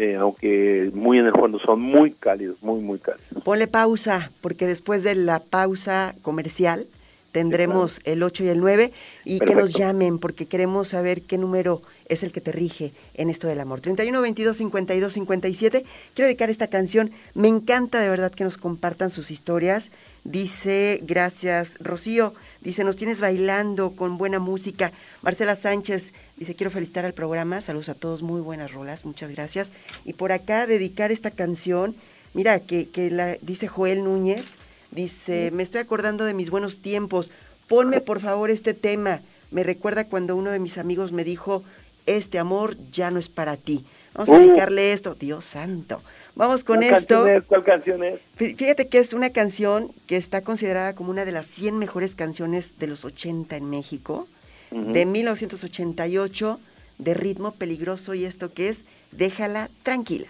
eh, 0.02 0.16
aunque 0.16 0.90
muy 0.96 1.20
en 1.20 1.28
el 1.28 1.32
fondo 1.32 1.60
son 1.60 1.80
muy 1.80 2.10
cálidos, 2.10 2.58
muy 2.64 2.82
muy 2.82 2.98
cálidos. 2.98 3.44
Ponle 3.44 3.68
pausa, 3.68 4.32
porque 4.42 4.66
después 4.66 5.04
de 5.04 5.14
la 5.14 5.40
pausa 5.40 6.16
comercial 6.24 6.88
tendremos 7.32 8.00
el 8.04 8.24
8 8.24 8.44
y 8.44 8.48
el 8.50 8.60
9 8.60 8.92
y 9.26 9.40
que 9.40 9.56
nos 9.56 9.74
llamen 9.74 10.20
porque 10.20 10.46
queremos 10.46 10.90
saber 10.90 11.22
qué 11.22 11.38
número 11.38 11.82
es 12.12 12.24
el 12.24 12.32
que 12.32 12.42
te 12.42 12.52
rige 12.52 12.92
en 13.14 13.30
esto 13.30 13.48
del 13.48 13.60
amor. 13.62 13.80
31 13.80 14.22
22 14.22 14.58
52 14.58 15.14
57. 15.14 15.86
Quiero 16.14 16.28
dedicar 16.28 16.50
esta 16.50 16.68
canción. 16.68 17.12
Me 17.34 17.48
encanta 17.48 18.00
de 18.00 18.10
verdad 18.10 18.32
que 18.32 18.44
nos 18.44 18.58
compartan 18.58 19.10
sus 19.10 19.32
historias. 19.32 19.92
Dice, 20.24 21.00
gracias, 21.04 21.76
Rocío. 21.80 22.34
Dice, 22.60 22.84
nos 22.84 22.98
tienes 22.98 23.22
bailando 23.22 23.92
con 23.92 24.18
buena 24.18 24.40
música. 24.40 24.92
Marcela 25.22 25.56
Sánchez 25.56 26.12
dice, 26.36 26.56
quiero 26.56 26.70
felicitar 26.70 27.06
al 27.06 27.14
programa. 27.14 27.62
Saludos 27.62 27.90
a 27.90 27.96
todos, 27.96 28.22
muy 28.22 28.42
buenas 28.42 28.74
rolas, 28.74 29.06
muchas 29.06 29.32
gracias. 29.32 29.72
Y 30.04 30.14
por 30.14 30.32
acá 30.32 30.68
dedicar 30.68 31.12
esta 31.12 31.32
canción. 31.32 31.96
Mira, 32.34 32.60
que, 32.60 32.88
que 32.90 33.10
la 33.10 33.38
dice 33.42 33.68
Joel 33.68 34.04
Núñez. 34.04 34.58
Dice, 34.92 35.52
me 35.52 35.64
estoy 35.64 35.82
acordando 35.82 36.26
de 36.26 36.34
mis 36.34 36.50
buenos 36.50 36.78
tiempos. 36.82 37.32
Ponme 37.68 38.02
por 38.02 38.20
favor 38.20 38.50
este 38.50 38.74
tema. 38.74 39.22
Me 39.52 39.64
recuerda 39.64 40.06
cuando 40.06 40.36
uno 40.36 40.52
de 40.52 40.60
mis 40.60 40.78
amigos 40.78 41.12
me 41.12 41.24
dijo, 41.24 41.64
este 42.06 42.40
amor 42.40 42.76
ya 42.92 43.12
no 43.12 43.20
es 43.20 43.30
para 43.30 43.58
ti. 43.58 43.86
Vamos 44.14 44.30
a 44.30 44.34
Uh. 44.34 44.40
dedicarle 44.40 44.92
esto. 44.94 45.16
Dios 45.16 45.46
santo. 45.46 46.02
Vamos 46.36 46.64
con 46.64 46.78
¿Cuál 46.80 46.94
esto. 46.94 47.16
canción 47.24 47.36
es? 47.38 47.44
¿Cuál 47.46 47.64
canción 47.64 48.04
es? 48.04 48.20
Fí- 48.38 48.56
Fíjate 48.56 48.88
que 48.88 49.00
es 49.00 49.14
una 49.14 49.30
canción 49.32 49.92
que 50.08 50.18
está 50.18 50.42
considerada 50.42 50.94
como 50.94 51.12
una 51.12 51.26
de 51.26 51.32
las 51.34 51.46
100 51.46 51.78
mejores 51.78 52.16
canciones 52.16 52.78
de 52.80 52.88
los 52.88 53.04
80 53.06 53.56
en 53.58 53.70
México, 53.70 54.28
Ujú. 54.72 54.94
de 54.94 55.06
1988, 55.06 56.60
de 56.98 57.14
ritmo 57.14 57.52
peligroso 57.52 58.14
y 58.14 58.26
esto 58.26 58.54
que 58.54 58.70
es 58.70 58.80
Déjala 59.12 59.70
tranquila. 59.84 60.28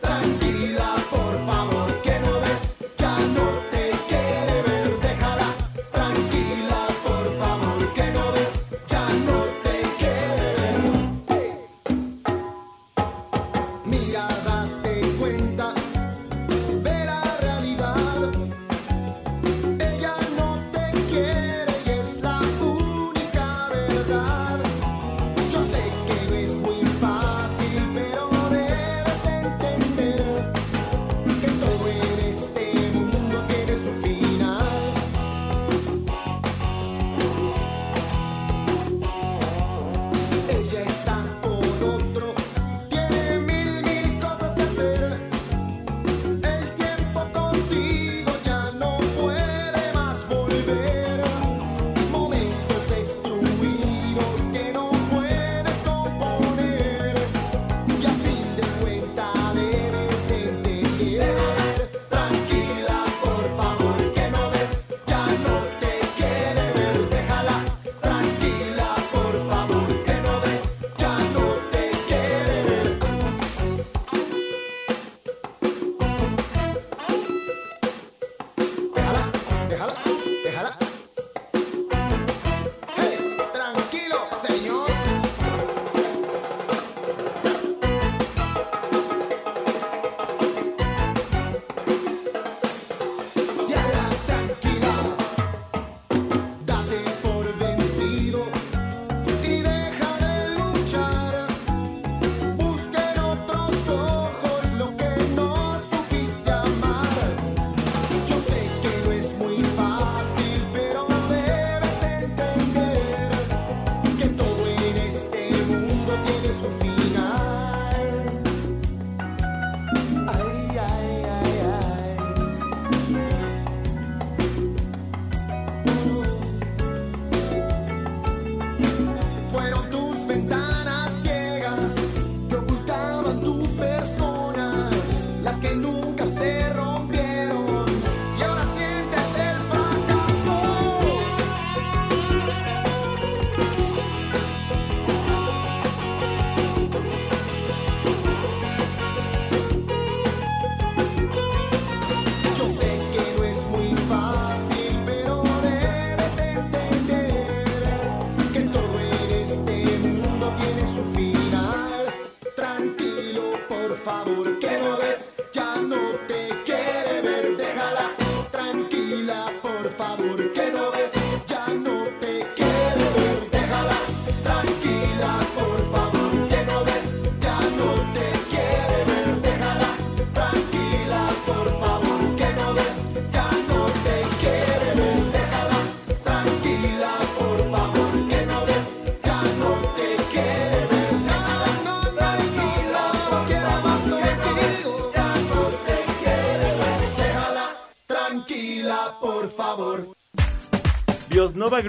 Tranquila, 0.00 0.96
por 1.10 1.46
favor, 1.46 1.77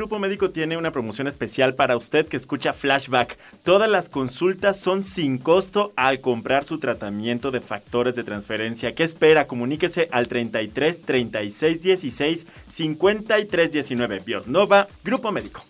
Grupo 0.10 0.22
Médico 0.22 0.50
tiene 0.50 0.76
una 0.76 0.90
promoción 0.90 1.28
especial 1.28 1.76
para 1.76 1.96
usted 1.96 2.26
que 2.28 2.36
escucha 2.36 2.74
Flashback. 2.74 3.38
Todas 3.62 3.88
las 3.88 4.10
consultas 4.10 4.80
son 4.80 5.04
sin 5.04 5.38
costo 5.38 5.94
al 5.96 6.20
comprar 6.20 6.64
su 6.64 6.80
tratamiento 6.80 7.52
de 7.52 7.62
factores 7.62 8.16
de 8.16 8.24
transferencia. 8.24 8.96
¿Qué 8.96 9.04
espera? 9.04 9.46
Comuníquese 9.46 10.10
al 10.12 10.28
33 10.28 11.04
36 11.04 11.84
16 11.84 12.48
53 12.72 13.72
19. 13.72 14.20
Biosnova 14.26 14.88
Grupo 15.04 15.32
Médico. 15.32 15.62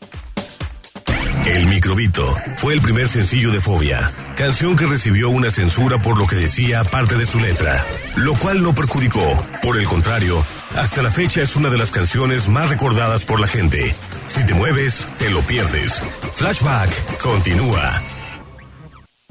El 1.46 1.66
microbito 1.66 2.36
fue 2.58 2.74
el 2.74 2.82
primer 2.82 3.10
sencillo 3.10 3.52
de 3.52 3.60
Fobia, 3.60 4.12
canción 4.36 4.76
que 4.76 4.86
recibió 4.86 5.30
una 5.30 5.52
censura 5.52 5.98
por 5.98 6.18
lo 6.18 6.28
que 6.28 6.36
decía 6.36 6.84
parte 6.84 7.16
de 7.16 7.26
su 7.26 7.40
letra, 7.40 7.84
lo 8.18 8.36
cual 8.36 8.62
no 8.62 8.76
perjudicó. 8.76 9.26
Por 9.64 9.78
el 9.78 9.86
contrario, 9.86 10.46
hasta 10.76 11.02
la 11.02 11.10
fecha 11.12 11.42
es 11.42 11.56
una 11.56 11.70
de 11.70 11.78
las 11.78 11.92
canciones 11.92 12.48
más 12.48 12.70
recordadas 12.70 13.26
por 13.26 13.40
la 13.40 13.48
gente. 13.48 13.96
Si 14.30 14.46
te 14.46 14.54
mueves, 14.54 15.08
te 15.18 15.28
lo 15.32 15.42
pierdes. 15.42 16.00
Flashback 16.36 17.18
continúa. 17.18 18.19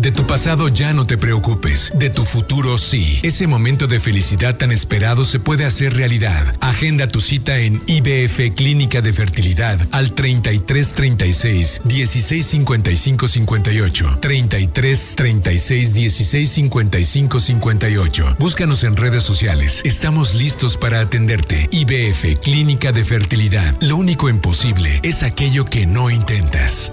De 0.00 0.12
tu 0.12 0.28
pasado 0.28 0.68
ya 0.68 0.92
no 0.92 1.08
te 1.08 1.18
preocupes, 1.18 1.90
de 1.92 2.08
tu 2.08 2.24
futuro 2.24 2.78
sí. 2.78 3.18
Ese 3.24 3.48
momento 3.48 3.88
de 3.88 3.98
felicidad 3.98 4.56
tan 4.56 4.70
esperado 4.70 5.24
se 5.24 5.40
puede 5.40 5.64
hacer 5.64 5.94
realidad. 5.94 6.54
Agenda 6.60 7.08
tu 7.08 7.20
cita 7.20 7.58
en 7.58 7.82
IBF 7.88 8.54
Clínica 8.54 9.00
de 9.00 9.12
Fertilidad 9.12 9.76
al 9.90 10.12
33 10.12 10.92
36 10.92 11.80
16 11.82 12.46
55 12.46 13.26
58. 13.26 14.18
33 14.20 15.16
36 15.16 15.94
16 15.94 16.48
55 16.48 17.40
58. 17.40 18.36
Búscanos 18.38 18.84
en 18.84 18.94
redes 18.94 19.24
sociales. 19.24 19.80
Estamos 19.84 20.34
listos 20.34 20.76
para 20.76 21.00
atenderte. 21.00 21.68
IBF 21.72 22.38
Clínica 22.40 22.92
de 22.92 23.02
Fertilidad. 23.02 23.74
Lo 23.80 23.96
único 23.96 24.28
imposible 24.28 25.00
es 25.02 25.24
aquello 25.24 25.64
que 25.64 25.86
no 25.86 26.08
intentas. 26.08 26.92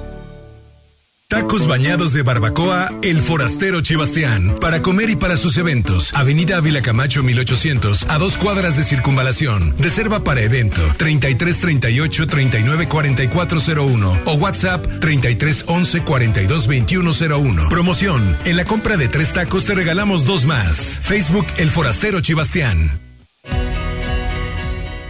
Tacos 1.27 1.67
bañados 1.67 2.13
de 2.13 2.21
barbacoa, 2.21 2.87
El 3.01 3.17
Forastero 3.17 3.81
Chibastián. 3.81 4.57
Para 4.61 4.83
comer 4.83 5.09
y 5.09 5.15
para 5.15 5.37
sus 5.37 5.57
eventos. 5.57 6.13
Avenida 6.13 6.57
Ávila 6.57 6.83
Camacho 6.83 7.23
1800, 7.23 8.05
a 8.07 8.19
dos 8.19 8.37
cuadras 8.37 8.77
de 8.77 8.83
circunvalación. 8.83 9.73
Reserva 9.79 10.23
para 10.23 10.41
evento 10.41 10.81
3338 10.97 12.27
394401 12.27 14.19
o 14.25 14.33
WhatsApp 14.35 14.85
3311 14.99 16.01
422101. 16.03 17.69
Promoción. 17.69 18.37
En 18.45 18.55
la 18.55 18.65
compra 18.65 18.95
de 18.95 19.07
tres 19.07 19.33
tacos 19.33 19.65
te 19.65 19.73
regalamos 19.73 20.27
dos 20.27 20.45
más. 20.45 20.99
Facebook 21.01 21.47
El 21.57 21.71
Forastero 21.71 22.21
Chibastián. 22.21 23.01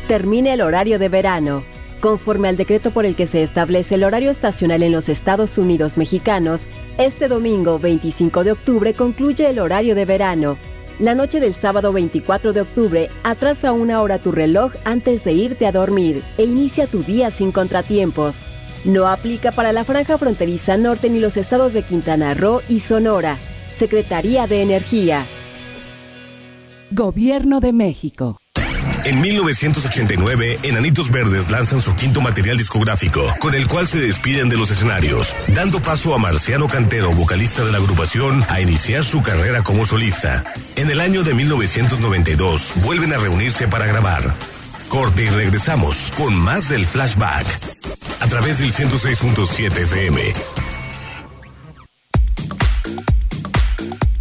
Termina 0.08 0.54
el 0.54 0.62
horario 0.62 0.98
de 0.98 1.10
verano. 1.10 1.75
Conforme 2.06 2.50
al 2.50 2.56
decreto 2.56 2.92
por 2.92 3.04
el 3.08 3.16
que 3.16 3.26
se 3.26 3.42
establece 3.42 3.96
el 3.96 4.04
horario 4.04 4.30
estacional 4.30 4.84
en 4.84 4.92
los 4.92 5.10
Estados 5.10 5.58
Unidos 5.58 5.98
mexicanos, 5.98 6.62
este 7.00 7.28
domingo 7.28 7.80
25 7.80 8.44
de 8.44 8.52
octubre 8.52 8.94
concluye 8.94 9.50
el 9.50 9.58
horario 9.58 9.96
de 9.96 10.06
verano. 10.06 10.56
La 11.00 11.16
noche 11.16 11.40
del 11.40 11.56
sábado 11.56 11.92
24 11.92 12.54
de 12.54 12.62
octubre 12.62 13.10
atrasa 13.24 13.72
una 13.72 14.04
hora 14.04 14.20
tu 14.20 14.32
reloj 14.32 14.74
antes 14.84 15.24
de 15.24 15.34
irte 15.34 15.66
a 15.66 15.72
dormir 15.72 16.22
e 16.38 16.44
inicia 16.44 16.86
tu 16.86 17.02
día 17.02 17.32
sin 17.32 17.52
contratiempos. 17.52 18.44
No 18.84 19.08
aplica 19.08 19.52
para 19.52 19.74
la 19.74 19.84
franja 19.84 20.20
fronteriza 20.20 20.78
norte 20.78 21.10
ni 21.10 21.20
los 21.20 21.38
estados 21.38 21.74
de 21.74 21.82
Quintana 21.82 22.36
Roo 22.36 22.62
y 22.70 22.82
Sonora. 22.82 23.40
Secretaría 23.76 24.46
de 24.46 24.62
Energía. 24.62 25.26
Gobierno 26.92 27.62
de 27.62 27.74
México. 27.74 28.38
En 29.06 29.22
1989, 29.22 30.60
Enanitos 30.64 31.12
Verdes 31.12 31.52
lanzan 31.52 31.80
su 31.80 31.96
quinto 31.96 32.22
material 32.22 32.58
discográfico, 32.58 33.24
con 33.40 33.54
el 33.54 33.68
cual 33.68 33.88
se 33.88 34.00
despiden 34.00 34.50
de 34.50 34.58
los 34.58 34.72
escenarios, 34.72 35.36
dando 35.50 35.80
paso 35.80 36.16
a 36.16 36.18
Marciano 36.18 36.68
Cantero, 36.68 37.12
vocalista 37.12 37.64
de 37.64 37.72
la 37.72 37.78
agrupación, 37.78 38.44
a 38.50 38.62
iniciar 38.62 39.06
su 39.06 39.22
carrera 39.22 39.62
como 39.62 39.86
solista. 39.86 40.44
En 40.76 40.90
el 40.90 41.00
año 41.00 41.24
de 41.24 41.36
1992, 41.36 42.72
vuelven 42.78 43.14
a 43.14 43.18
reunirse 43.18 43.68
para 43.68 43.86
grabar. 43.86 44.34
Corte 44.90 45.26
y 45.26 45.30
regresamos 45.30 46.12
con 46.18 46.34
más 46.34 46.70
del 46.70 46.88
flashback 46.88 47.46
a 48.22 48.28
través 48.28 48.58
del 48.58 48.74
106.7 48.74 49.84
FM. 49.84 50.34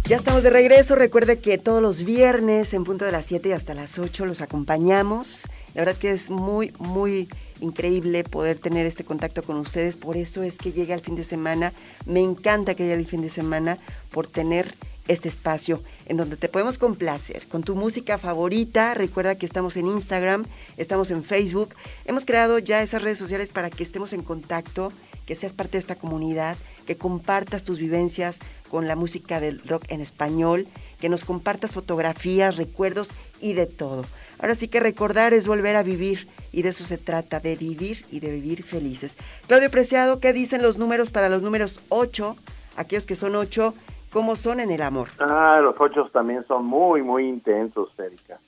Ya 0.07 0.17
estamos 0.17 0.43
de 0.43 0.51
regreso. 0.51 0.93
Recuerde 0.93 1.39
que 1.39 1.57
todos 1.57 1.81
los 1.81 2.03
viernes 2.03 2.75
en 2.75 2.83
punto 2.83 3.05
de 3.05 3.11
las 3.11 3.25
7 3.25 3.49
y 3.49 3.51
hasta 3.53 3.73
las 3.73 3.97
8 3.97 4.27
los 4.27 4.41
acompañamos. 4.41 5.47
La 5.73 5.81
verdad 5.81 5.97
que 5.97 6.11
es 6.11 6.29
muy, 6.29 6.71
muy 6.77 7.27
increíble 7.59 8.23
poder 8.23 8.59
tener 8.59 8.85
este 8.85 9.03
contacto 9.03 9.41
con 9.41 9.55
ustedes. 9.57 9.95
Por 9.95 10.15
eso 10.15 10.43
es 10.43 10.57
que 10.57 10.71
llega 10.71 10.93
el 10.93 11.01
fin 11.01 11.15
de 11.15 11.23
semana. 11.23 11.73
Me 12.05 12.19
encanta 12.19 12.75
que 12.75 12.83
llegue 12.83 12.99
el 12.99 13.07
fin 13.07 13.23
de 13.23 13.31
semana 13.31 13.79
por 14.11 14.27
tener 14.27 14.75
este 15.07 15.27
espacio 15.27 15.81
en 16.05 16.17
donde 16.17 16.37
te 16.37 16.49
podemos 16.49 16.77
complacer 16.77 17.47
con 17.47 17.63
tu 17.63 17.75
música 17.75 18.19
favorita. 18.19 18.93
Recuerda 18.93 19.33
que 19.33 19.47
estamos 19.47 19.75
en 19.75 19.87
Instagram, 19.87 20.45
estamos 20.77 21.09
en 21.09 21.23
Facebook. 21.23 21.69
Hemos 22.05 22.25
creado 22.25 22.59
ya 22.59 22.83
esas 22.83 23.01
redes 23.01 23.17
sociales 23.17 23.49
para 23.49 23.71
que 23.71 23.81
estemos 23.81 24.13
en 24.13 24.21
contacto, 24.21 24.93
que 25.25 25.35
seas 25.35 25.53
parte 25.53 25.73
de 25.73 25.79
esta 25.79 25.95
comunidad, 25.95 26.57
que 26.85 26.97
compartas 26.97 27.63
tus 27.63 27.79
vivencias 27.79 28.39
con 28.69 28.87
la 28.87 28.95
música 28.95 29.39
del 29.39 29.61
rock 29.65 29.85
en 29.89 30.01
español, 30.01 30.67
que 30.99 31.09
nos 31.09 31.25
compartas 31.25 31.73
fotografías, 31.73 32.57
recuerdos 32.57 33.11
y 33.41 33.53
de 33.53 33.65
todo. 33.65 34.05
Ahora 34.39 34.55
sí 34.55 34.67
que 34.67 34.79
recordar 34.79 35.33
es 35.33 35.47
volver 35.47 35.75
a 35.75 35.83
vivir 35.83 36.27
y 36.51 36.61
de 36.61 36.69
eso 36.69 36.83
se 36.83 36.97
trata, 36.97 37.39
de 37.39 37.55
vivir 37.55 38.05
y 38.11 38.19
de 38.19 38.31
vivir 38.31 38.63
felices. 38.63 39.17
Claudio 39.47 39.69
Preciado, 39.69 40.19
¿qué 40.19 40.33
dicen 40.33 40.61
los 40.61 40.77
números 40.77 41.11
para 41.11 41.29
los 41.29 41.41
números 41.41 41.81
8? 41.89 42.35
Aquellos 42.77 43.05
que 43.05 43.15
son 43.15 43.35
8, 43.35 43.73
¿cómo 44.11 44.35
son 44.35 44.59
en 44.59 44.71
el 44.71 44.81
amor? 44.81 45.09
Ah, 45.19 45.59
los 45.61 45.75
ocho 45.79 46.09
también 46.11 46.45
son 46.47 46.65
muy, 46.65 47.01
muy 47.01 47.27
intensos, 47.27 47.89
Erika. 47.99 48.39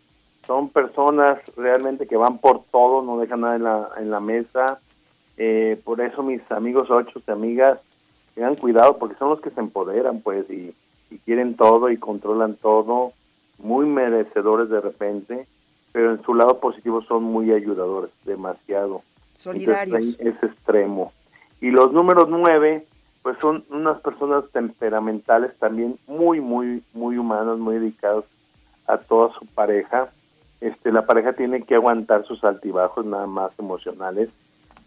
Son 0.46 0.70
personas 0.70 1.40
realmente 1.58 2.08
que 2.08 2.16
van 2.16 2.38
por 2.38 2.64
todo, 2.72 3.02
no 3.02 3.20
dejan 3.20 3.42
nada 3.42 3.56
en 3.58 3.64
la, 3.64 3.90
en 3.98 4.10
la 4.10 4.20
mesa. 4.22 4.80
Eh, 5.38 5.80
por 5.84 6.00
eso 6.00 6.24
mis 6.24 6.50
amigos 6.52 6.90
ocho 6.90 7.22
y 7.26 7.32
amigas, 7.32 7.80
tengan 8.38 8.56
cuidado 8.56 9.00
porque 9.00 9.16
son 9.16 9.32
los 9.32 9.42
que 9.42 9.50
se 9.50 9.60
empoderan, 9.60 10.22
pues, 10.22 10.48
y, 10.52 10.72
y 11.10 11.18
quieren 11.26 11.56
todo 11.56 11.90
y 11.90 11.98
controlan 11.98 12.54
todo, 12.54 13.12
muy 13.58 13.88
merecedores 13.88 14.70
de 14.70 14.80
repente, 14.80 15.48
pero 15.92 16.12
en 16.12 16.22
su 16.22 16.36
lado 16.36 16.60
positivo 16.60 17.02
son 17.02 17.24
muy 17.24 17.52
ayudadores, 17.52 18.12
demasiado. 18.26 19.02
Solidarios. 19.36 19.98
Entonces, 19.98 20.20
es 20.20 20.44
extremo. 20.44 21.12
Y 21.62 21.72
los 21.72 21.94
números 21.94 22.30
nueve, 22.30 22.86
pues 23.24 23.40
son 23.40 23.64
unas 23.72 24.00
personas 24.02 24.44
temperamentales 24.52 25.58
también 25.58 25.98
muy, 26.06 26.40
muy, 26.40 26.84
muy 26.94 27.18
humanas, 27.18 27.58
muy 27.58 27.80
dedicadas 27.80 28.26
a 28.86 29.00
toda 29.00 29.34
su 29.34 29.48
pareja. 29.48 30.12
Este, 30.62 30.92
la 30.92 31.08
pareja 31.08 31.34
tiene 31.34 31.64
que 31.64 31.74
aguantar 31.74 32.24
sus 32.24 32.44
altibajos 32.44 33.04
nada 33.04 33.26
más 33.26 33.50
emocionales, 33.58 34.30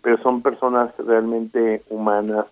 pero 0.02 0.22
son 0.22 0.40
personas 0.40 0.96
realmente 0.98 1.82
humanas, 1.90 2.46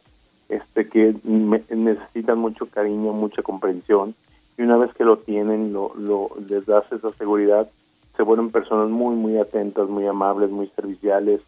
este, 0.48 0.88
que 0.88 1.14
me- 1.24 1.62
necesitan 1.68 2.38
mucho 2.38 2.66
cariño, 2.66 3.12
mucha 3.12 3.42
comprensión, 3.42 4.14
y 4.56 4.62
una 4.62 4.76
vez 4.76 4.92
que 4.94 5.04
lo 5.04 5.18
tienen, 5.18 5.72
lo, 5.72 5.94
lo, 5.96 6.30
les 6.48 6.66
das 6.66 6.84
esa 6.90 7.12
seguridad, 7.12 7.68
se 8.16 8.22
vuelven 8.22 8.50
personas 8.50 8.88
muy, 8.90 9.14
muy 9.14 9.38
atentas, 9.38 9.88
muy 9.88 10.06
amables, 10.06 10.50
muy 10.50 10.68
serviciales, 10.74 11.40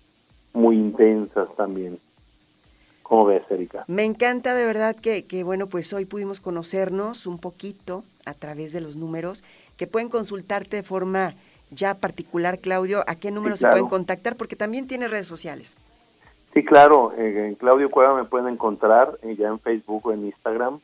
muy 0.52 0.76
intensas 0.76 1.48
también. 1.56 1.98
¿Cómo 3.02 3.24
ves, 3.24 3.42
Erika? 3.50 3.84
Me 3.88 4.04
encanta 4.04 4.54
de 4.54 4.64
verdad 4.64 4.94
que, 4.94 5.24
que, 5.24 5.42
bueno, 5.42 5.66
pues 5.66 5.92
hoy 5.92 6.04
pudimos 6.04 6.38
conocernos 6.38 7.26
un 7.26 7.38
poquito 7.38 8.04
a 8.24 8.34
través 8.34 8.72
de 8.72 8.80
los 8.80 8.94
números, 8.94 9.42
que 9.76 9.88
pueden 9.88 10.08
consultarte 10.08 10.76
de 10.76 10.82
forma 10.84 11.34
ya 11.72 11.94
particular, 11.94 12.60
Claudio, 12.60 13.02
a 13.08 13.16
qué 13.16 13.32
número 13.32 13.56
claro. 13.56 13.74
se 13.74 13.78
pueden 13.78 13.90
contactar, 13.90 14.36
porque 14.36 14.54
también 14.54 14.86
tiene 14.86 15.08
redes 15.08 15.26
sociales. 15.26 15.74
Sí, 16.52 16.64
claro, 16.64 17.12
eh, 17.16 17.46
en 17.48 17.54
Claudio 17.54 17.90
Cueva 17.90 18.14
me 18.14 18.24
pueden 18.24 18.48
encontrar 18.48 19.12
eh, 19.22 19.36
ya 19.36 19.48
en 19.48 19.58
Facebook 19.60 20.06
o 20.06 20.12
en 20.12 20.26
Instagram 20.26 20.80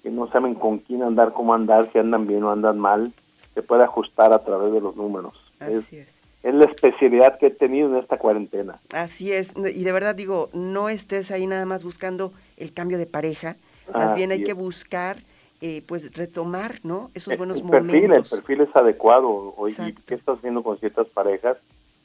que 0.03 0.09
no 0.09 0.27
saben 0.27 0.55
con 0.55 0.79
quién 0.79 1.03
andar, 1.03 1.31
cómo 1.33 1.53
andar, 1.53 1.89
si 1.91 1.99
andan 1.99 2.27
bien 2.27 2.43
o 2.43 2.51
andan 2.51 2.79
mal, 2.79 3.13
se 3.53 3.61
puede 3.63 3.83
ajustar 3.83 4.33
a 4.33 4.43
través 4.43 4.73
de 4.73 4.81
los 4.81 4.95
números. 4.97 5.33
Así 5.59 5.73
es. 5.73 5.93
es 5.93 6.16
la 6.53 6.65
especialidad 6.65 7.37
que 7.37 7.47
he 7.47 7.51
tenido 7.51 7.89
en 7.89 7.97
esta 7.97 8.17
cuarentena. 8.17 8.79
Así 8.93 9.31
es, 9.33 9.53
y 9.57 9.83
de 9.83 9.91
verdad 9.91 10.15
digo, 10.15 10.49
no 10.53 10.89
estés 10.89 11.31
ahí 11.31 11.47
nada 11.47 11.65
más 11.65 11.83
buscando 11.83 12.31
el 12.57 12.73
cambio 12.73 12.97
de 12.97 13.05
pareja, 13.05 13.55
más 13.93 14.15
bien 14.15 14.31
hay 14.31 14.43
que 14.43 14.51
es. 14.51 14.57
buscar, 14.57 15.17
eh, 15.61 15.83
pues 15.87 16.13
retomar, 16.13 16.79
¿no? 16.83 17.09
Esos 17.13 17.37
buenos 17.37 17.59
el 17.59 17.69
perfil, 17.69 17.95
el 17.95 18.07
momentos. 18.09 18.29
perfil 18.29 18.61
es 18.61 18.75
adecuado. 18.75 19.53
Exacto. 19.67 20.01
¿qué 20.05 20.15
estás 20.15 20.37
haciendo 20.37 20.63
con 20.63 20.77
ciertas 20.77 21.07
parejas? 21.07 21.57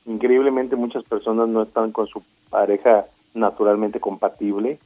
Increíblemente 0.07 0.77
muchas 0.77 1.05
personas 1.05 1.49
no 1.49 1.63
están 1.63 1.93
con 1.93 2.07
su 2.07 2.23
pareja 2.51 3.07
naturalmente 3.35 4.01
compatible 4.01 4.79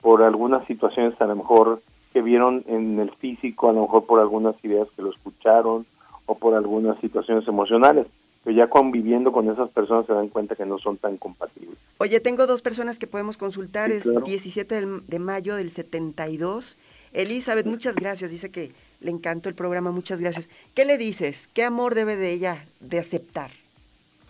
por 0.00 0.22
algunas 0.22 0.66
situaciones 0.66 1.18
a 1.20 1.26
lo 1.26 1.36
mejor 1.36 1.80
que 2.12 2.22
vieron 2.22 2.62
en 2.66 3.00
el 3.00 3.10
físico, 3.10 3.68
a 3.68 3.72
lo 3.72 3.82
mejor 3.82 4.04
por 4.06 4.20
algunas 4.20 4.54
ideas 4.64 4.88
que 4.94 5.02
lo 5.02 5.10
escucharon 5.10 5.86
o 6.26 6.38
por 6.38 6.54
algunas 6.54 6.98
situaciones 7.00 7.46
emocionales. 7.48 8.06
Pero 8.44 8.56
ya 8.56 8.66
conviviendo 8.68 9.32
con 9.32 9.50
esas 9.50 9.70
personas 9.70 10.06
se 10.06 10.12
dan 10.12 10.28
cuenta 10.28 10.54
que 10.54 10.66
no 10.66 10.78
son 10.78 10.98
tan 10.98 11.16
compatibles. 11.16 11.76
Oye, 11.98 12.20
tengo 12.20 12.46
dos 12.46 12.60
personas 12.62 12.98
que 12.98 13.06
podemos 13.06 13.38
consultar, 13.38 13.90
Sí, 13.90 13.96
es 13.98 14.02
claro. 14.04 14.20
17 14.20 14.74
del- 14.74 15.06
de 15.06 15.18
mayo 15.18 15.56
del 15.56 15.70
72. 15.70 16.76
Elizabeth, 17.12 17.66
muchas 17.66 17.94
gracias, 17.94 18.30
dice 18.30 18.50
que 18.50 18.72
le 19.00 19.10
encantó 19.10 19.48
el 19.48 19.54
programa, 19.54 19.92
muchas 19.92 20.20
gracias. 20.20 20.48
¿Qué 20.74 20.84
le 20.84 20.98
dices? 20.98 21.48
¿Qué 21.54 21.62
amor 21.62 21.94
debe 21.94 22.16
de 22.16 22.32
ella 22.32 22.64
de 22.80 22.98
aceptar? 22.98 23.50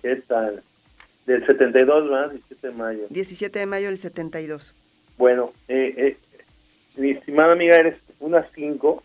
¿Qué 0.02 0.16
tal? 0.16 0.62
Del 1.26 1.44
72, 1.46 2.08
¿verdad? 2.10 2.30
17 2.32 2.66
de 2.68 2.72
mayo. 2.74 3.06
17 3.08 3.58
de 3.58 3.66
mayo 3.66 3.86
del 3.88 3.98
72. 3.98 4.74
Bueno, 5.16 5.52
eh, 5.68 5.94
eh, 5.96 6.16
mi 6.96 7.10
estimada 7.12 7.52
amiga, 7.52 7.76
eres 7.76 7.96
una 8.20 8.46
5. 8.54 9.02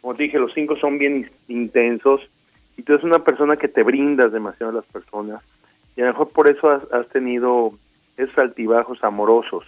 Como 0.00 0.14
te 0.14 0.22
dije, 0.24 0.38
los 0.38 0.54
5 0.54 0.76
son 0.76 0.98
bien 0.98 1.16
in- 1.16 1.30
intensos. 1.60 2.22
Y 2.78 2.82
tú 2.84 2.94
eres 2.94 3.04
una 3.04 3.18
persona 3.18 3.56
que 3.56 3.68
te 3.68 3.82
brindas 3.82 4.32
demasiado 4.32 4.72
a 4.72 4.76
las 4.76 4.86
personas. 4.86 5.42
Y 5.96 6.00
a 6.00 6.06
lo 6.06 6.12
mejor 6.12 6.30
por 6.30 6.48
eso 6.48 6.70
has, 6.70 6.90
has 6.92 7.08
tenido 7.08 7.72
esos 8.16 8.38
altibajos 8.38 9.04
amorosos. 9.04 9.66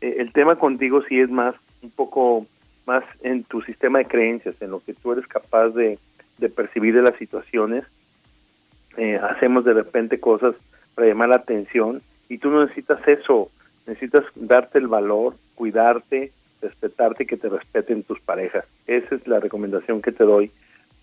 Eh, 0.00 0.16
el 0.18 0.32
tema 0.32 0.56
contigo 0.56 1.02
sí 1.02 1.20
es 1.20 1.28
más, 1.30 1.54
un 1.82 1.90
poco 1.90 2.46
más 2.86 3.04
en 3.22 3.44
tu 3.44 3.60
sistema 3.62 3.98
de 3.98 4.06
creencias, 4.06 4.60
en 4.62 4.70
lo 4.70 4.80
que 4.80 4.94
tú 4.94 5.12
eres 5.12 5.26
capaz 5.26 5.70
de, 5.70 5.98
de 6.38 6.48
percibir 6.48 6.94
de 6.94 7.02
las 7.02 7.16
situaciones. 7.16 7.84
Eh, 8.96 9.16
hacemos 9.16 9.64
de 9.64 9.72
repente 9.72 10.20
cosas 10.20 10.54
para 10.94 11.08
llamar 11.08 11.30
la 11.30 11.36
atención 11.36 12.02
y 12.28 12.38
tú 12.38 12.50
no 12.50 12.62
necesitas 12.62 13.06
eso, 13.08 13.50
necesitas 13.86 14.24
darte 14.36 14.78
el 14.78 14.86
valor, 14.86 15.34
cuidarte, 15.56 16.30
respetarte 16.62 17.24
y 17.24 17.26
que 17.26 17.36
te 17.36 17.48
respeten 17.48 18.04
tus 18.04 18.20
parejas. 18.20 18.64
Esa 18.86 19.16
es 19.16 19.26
la 19.26 19.40
recomendación 19.40 20.00
que 20.00 20.12
te 20.12 20.24
doy 20.24 20.50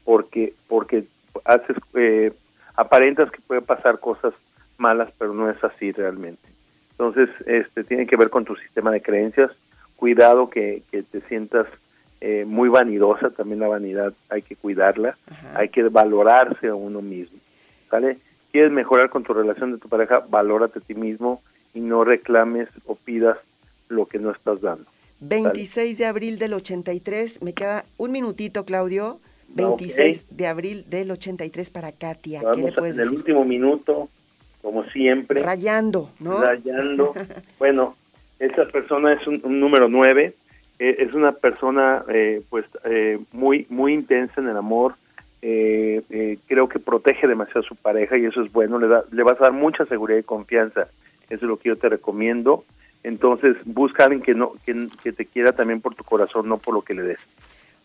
porque 0.05 0.53
porque 0.67 1.03
haces 1.45 1.77
eh, 1.93 2.31
aparentas 2.75 3.31
que 3.31 3.41
puede 3.41 3.61
pasar 3.61 3.99
cosas 3.99 4.33
malas, 4.77 5.09
pero 5.17 5.33
no 5.33 5.49
es 5.49 5.63
así 5.63 5.91
realmente. 5.91 6.41
Entonces, 6.91 7.29
este 7.45 7.83
tiene 7.83 8.05
que 8.05 8.17
ver 8.17 8.29
con 8.29 8.45
tu 8.45 8.55
sistema 8.55 8.91
de 8.91 9.01
creencias. 9.01 9.51
Cuidado 9.95 10.49
que, 10.49 10.83
que 10.91 11.03
te 11.03 11.21
sientas 11.21 11.67
eh, 12.23 12.45
muy 12.45 12.69
vanidosa, 12.69 13.31
también 13.31 13.59
la 13.59 13.67
vanidad 13.67 14.13
hay 14.29 14.43
que 14.43 14.55
cuidarla, 14.55 15.17
hay 15.55 15.69
que 15.69 15.81
valorarse 15.83 16.67
a 16.67 16.75
uno 16.75 17.01
mismo. 17.01 17.39
¿Sale? 17.89 18.19
Quieres 18.51 18.71
mejorar 18.71 19.09
con 19.09 19.23
tu 19.23 19.33
relación 19.33 19.71
de 19.71 19.79
tu 19.79 19.89
pareja, 19.89 20.23
valórate 20.29 20.77
a 20.77 20.81
ti 20.83 20.93
mismo 20.93 21.41
y 21.73 21.79
no 21.79 22.03
reclames 22.03 22.69
o 22.85 22.95
pidas 22.95 23.37
lo 23.89 24.05
que 24.05 24.19
no 24.19 24.29
estás 24.29 24.61
dando. 24.61 24.85
26 25.21 25.97
de 25.97 26.05
abril 26.05 26.37
del 26.37 26.53
83, 26.53 27.41
me 27.41 27.53
queda 27.53 27.85
un 27.97 28.11
minutito, 28.11 28.65
Claudio. 28.65 29.19
26 29.55 30.25
de 30.37 30.47
abril 30.47 30.85
del 30.89 31.11
83 31.11 31.69
para 31.69 31.91
Katia. 31.91 32.39
¿Qué 32.39 32.45
le 32.45 32.51
Vamos 32.51 32.71
puedes 32.75 32.95
en 32.95 33.01
el 33.01 33.09
último 33.09 33.45
minuto, 33.45 34.09
como 34.61 34.83
siempre. 34.85 35.41
Rayando, 35.41 36.09
¿no? 36.19 36.39
Rayando. 36.41 37.13
bueno, 37.59 37.95
esa 38.39 38.65
persona 38.65 39.13
es 39.13 39.25
un, 39.27 39.39
un 39.43 39.59
número 39.59 39.87
9. 39.87 40.33
es 40.79 41.13
una 41.13 41.31
persona 41.31 42.03
eh, 42.09 42.41
pues 42.49 42.65
eh, 42.85 43.19
muy 43.31 43.65
muy 43.69 43.93
intensa 43.93 44.41
en 44.41 44.47
el 44.49 44.57
amor. 44.57 44.95
eh, 45.43 46.01
eh, 46.11 46.37
creo 46.47 46.69
que 46.69 46.79
protege 46.79 47.27
demasiado 47.27 47.61
a 47.61 47.63
su 47.67 47.75
pareja 47.75 48.17
y 48.17 48.25
eso 48.25 48.41
es 48.43 48.51
bueno. 48.51 48.77
Le, 48.79 48.87
da, 48.87 49.03
le 49.11 49.23
vas 49.23 49.37
a 49.39 49.45
dar 49.45 49.53
mucha 49.53 49.85
seguridad 49.85 50.19
y 50.19 50.23
confianza. 50.23 50.87
Eso 51.29 51.45
es 51.45 51.49
lo 51.49 51.57
que 51.57 51.69
yo 51.69 51.75
te 51.77 51.89
recomiendo. 51.89 52.63
Entonces, 53.03 53.57
busca 53.65 54.03
a 54.03 54.05
alguien 54.05 54.21
que, 54.21 54.35
no, 54.35 54.53
que, 54.65 54.87
que 55.01 55.11
te 55.11 55.25
quiera 55.25 55.53
también 55.53 55.81
por 55.81 55.95
tu 55.95 56.03
corazón, 56.03 56.47
no 56.47 56.57
por 56.59 56.75
lo 56.75 56.81
que 56.83 56.93
le 56.93 57.01
des. 57.01 57.19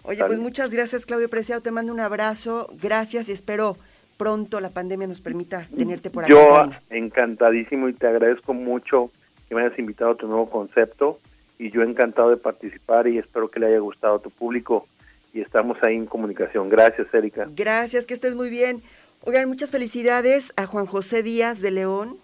Oye, 0.07 0.25
pues 0.25 0.39
muchas 0.39 0.71
gracias, 0.71 1.05
Claudio 1.05 1.29
Preciado. 1.29 1.61
Te 1.63 1.73
mando 1.73 1.93
un 1.93 1.99
abrazo. 1.99 2.69
Gracias 2.81 3.29
y 3.29 3.33
espero 3.33 3.77
pronto 4.17 4.61
la 4.61 4.71
pandemia 4.71 5.09
nos 5.09 5.21
permita 5.21 5.69
tenerte 5.77 6.11
por 6.11 6.25
acá. 6.25 6.33
Yo 6.33 6.71
encantadísimo 6.91 7.89
y 7.89 7.93
te 7.93 8.07
agradezco 8.07 8.55
mucho 8.55 9.11
que 9.49 9.55
me 9.57 9.63
hayas 9.63 9.79
invitado 9.81 10.13
a 10.13 10.17
tu 10.17 10.29
nuevo 10.29 10.49
concepto 10.49 11.19
y 11.59 11.71
yo 11.71 11.83
encantado 11.83 12.31
de 12.31 12.37
participar 12.37 13.09
y 13.09 13.19
espero 13.19 13.51
que 13.51 13.59
le 13.59 13.67
haya 13.67 13.81
gustado 13.81 14.17
a 14.17 14.19
tu 14.21 14.31
público 14.31 14.87
y 15.35 15.41
estamos 15.41 15.77
ahí 15.83 15.97
en 15.97 16.07
comunicación. 16.07 16.69
Gracias, 16.69 17.13
Erika. 17.13 17.47
Gracias, 17.51 18.07
que 18.07 18.15
estés 18.15 18.37
muy 18.37 18.49
bien. 18.49 18.83
Oigan, 19.23 19.49
muchas 19.49 19.71
felicidades 19.71 20.53
a 20.57 20.67
Juan 20.67 20.87
José 20.87 21.25
Díaz 21.25 21.61
de 21.61 21.73
León, 21.73 22.17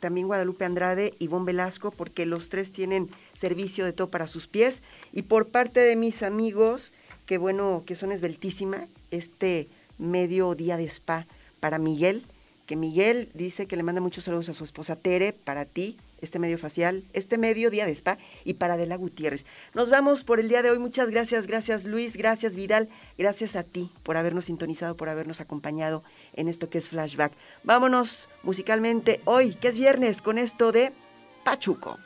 también 0.00 0.28
Guadalupe 0.28 0.64
Andrade 0.64 1.12
y 1.18 1.28
Bon 1.28 1.44
Velasco, 1.44 1.90
porque 1.90 2.24
los 2.24 2.48
tres 2.48 2.72
tienen 2.72 3.10
servicio 3.34 3.84
de 3.84 3.92
todo 3.92 4.08
para 4.08 4.26
sus 4.26 4.46
pies. 4.46 4.82
Y 5.12 5.22
por 5.22 5.48
parte 5.48 5.80
de 5.80 5.94
mis 5.94 6.22
amigos, 6.22 6.92
que 7.28 7.36
bueno, 7.36 7.82
que 7.86 7.94
son 7.94 8.10
esbeltísima, 8.10 8.86
este 9.10 9.68
medio 9.98 10.54
día 10.54 10.78
de 10.78 10.86
spa 10.86 11.26
para 11.60 11.78
Miguel, 11.78 12.24
que 12.64 12.74
Miguel 12.74 13.28
dice 13.34 13.66
que 13.66 13.76
le 13.76 13.82
manda 13.82 14.00
muchos 14.00 14.24
saludos 14.24 14.48
a 14.48 14.54
su 14.54 14.64
esposa 14.64 14.96
Tere, 14.96 15.34
para 15.34 15.66
ti, 15.66 15.98
este 16.22 16.38
medio 16.38 16.56
facial, 16.56 17.04
este 17.12 17.36
medio 17.36 17.68
día 17.68 17.84
de 17.84 17.92
spa 17.92 18.16
y 18.46 18.54
para 18.54 18.74
Adela 18.74 18.96
Gutiérrez. 18.96 19.44
Nos 19.74 19.90
vamos 19.90 20.24
por 20.24 20.40
el 20.40 20.48
día 20.48 20.62
de 20.62 20.70
hoy. 20.70 20.78
Muchas 20.78 21.10
gracias, 21.10 21.46
gracias 21.46 21.84
Luis, 21.84 22.16
gracias 22.16 22.56
Vidal, 22.56 22.88
gracias 23.18 23.56
a 23.56 23.62
ti 23.62 23.90
por 24.04 24.16
habernos 24.16 24.46
sintonizado, 24.46 24.96
por 24.96 25.10
habernos 25.10 25.42
acompañado 25.42 26.02
en 26.32 26.48
esto 26.48 26.70
que 26.70 26.78
es 26.78 26.88
Flashback. 26.88 27.32
Vámonos 27.62 28.26
musicalmente 28.42 29.20
hoy, 29.26 29.52
que 29.52 29.68
es 29.68 29.76
viernes, 29.76 30.22
con 30.22 30.38
esto 30.38 30.72
de 30.72 30.92
Pachuco. 31.44 31.98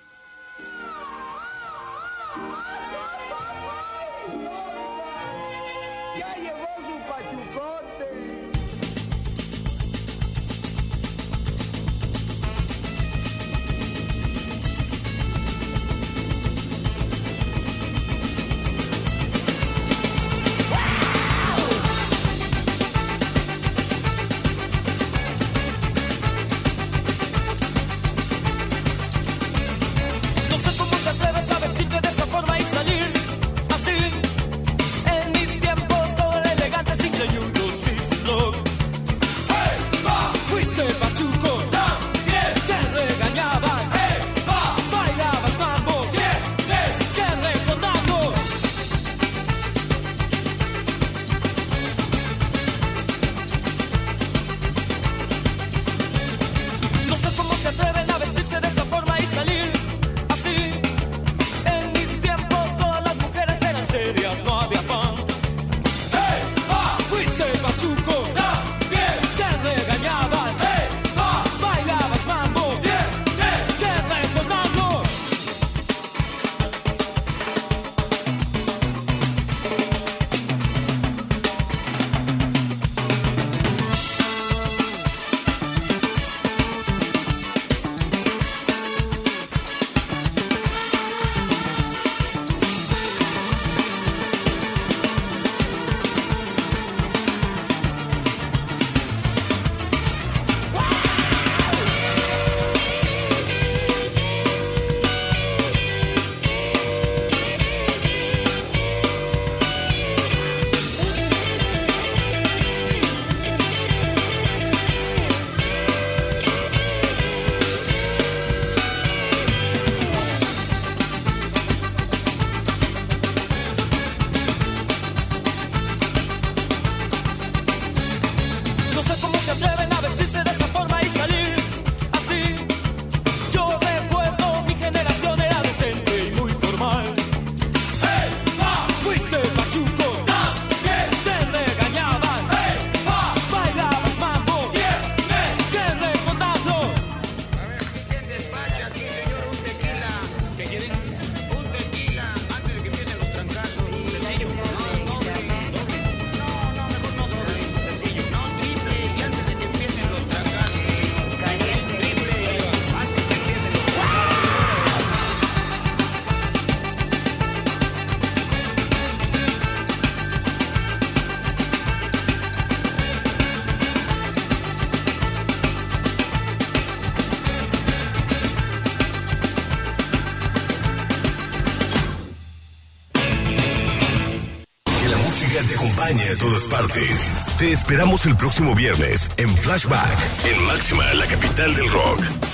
Te 187.59 187.73
esperamos 187.73 188.27
el 188.27 188.37
próximo 188.37 188.77
viernes 188.77 189.29
en 189.37 189.49
Flashback, 189.57 190.17
en 190.45 190.65
Máxima, 190.67 191.13
la 191.15 191.27
capital 191.27 191.75
del 191.75 191.91
rock. 191.91 192.52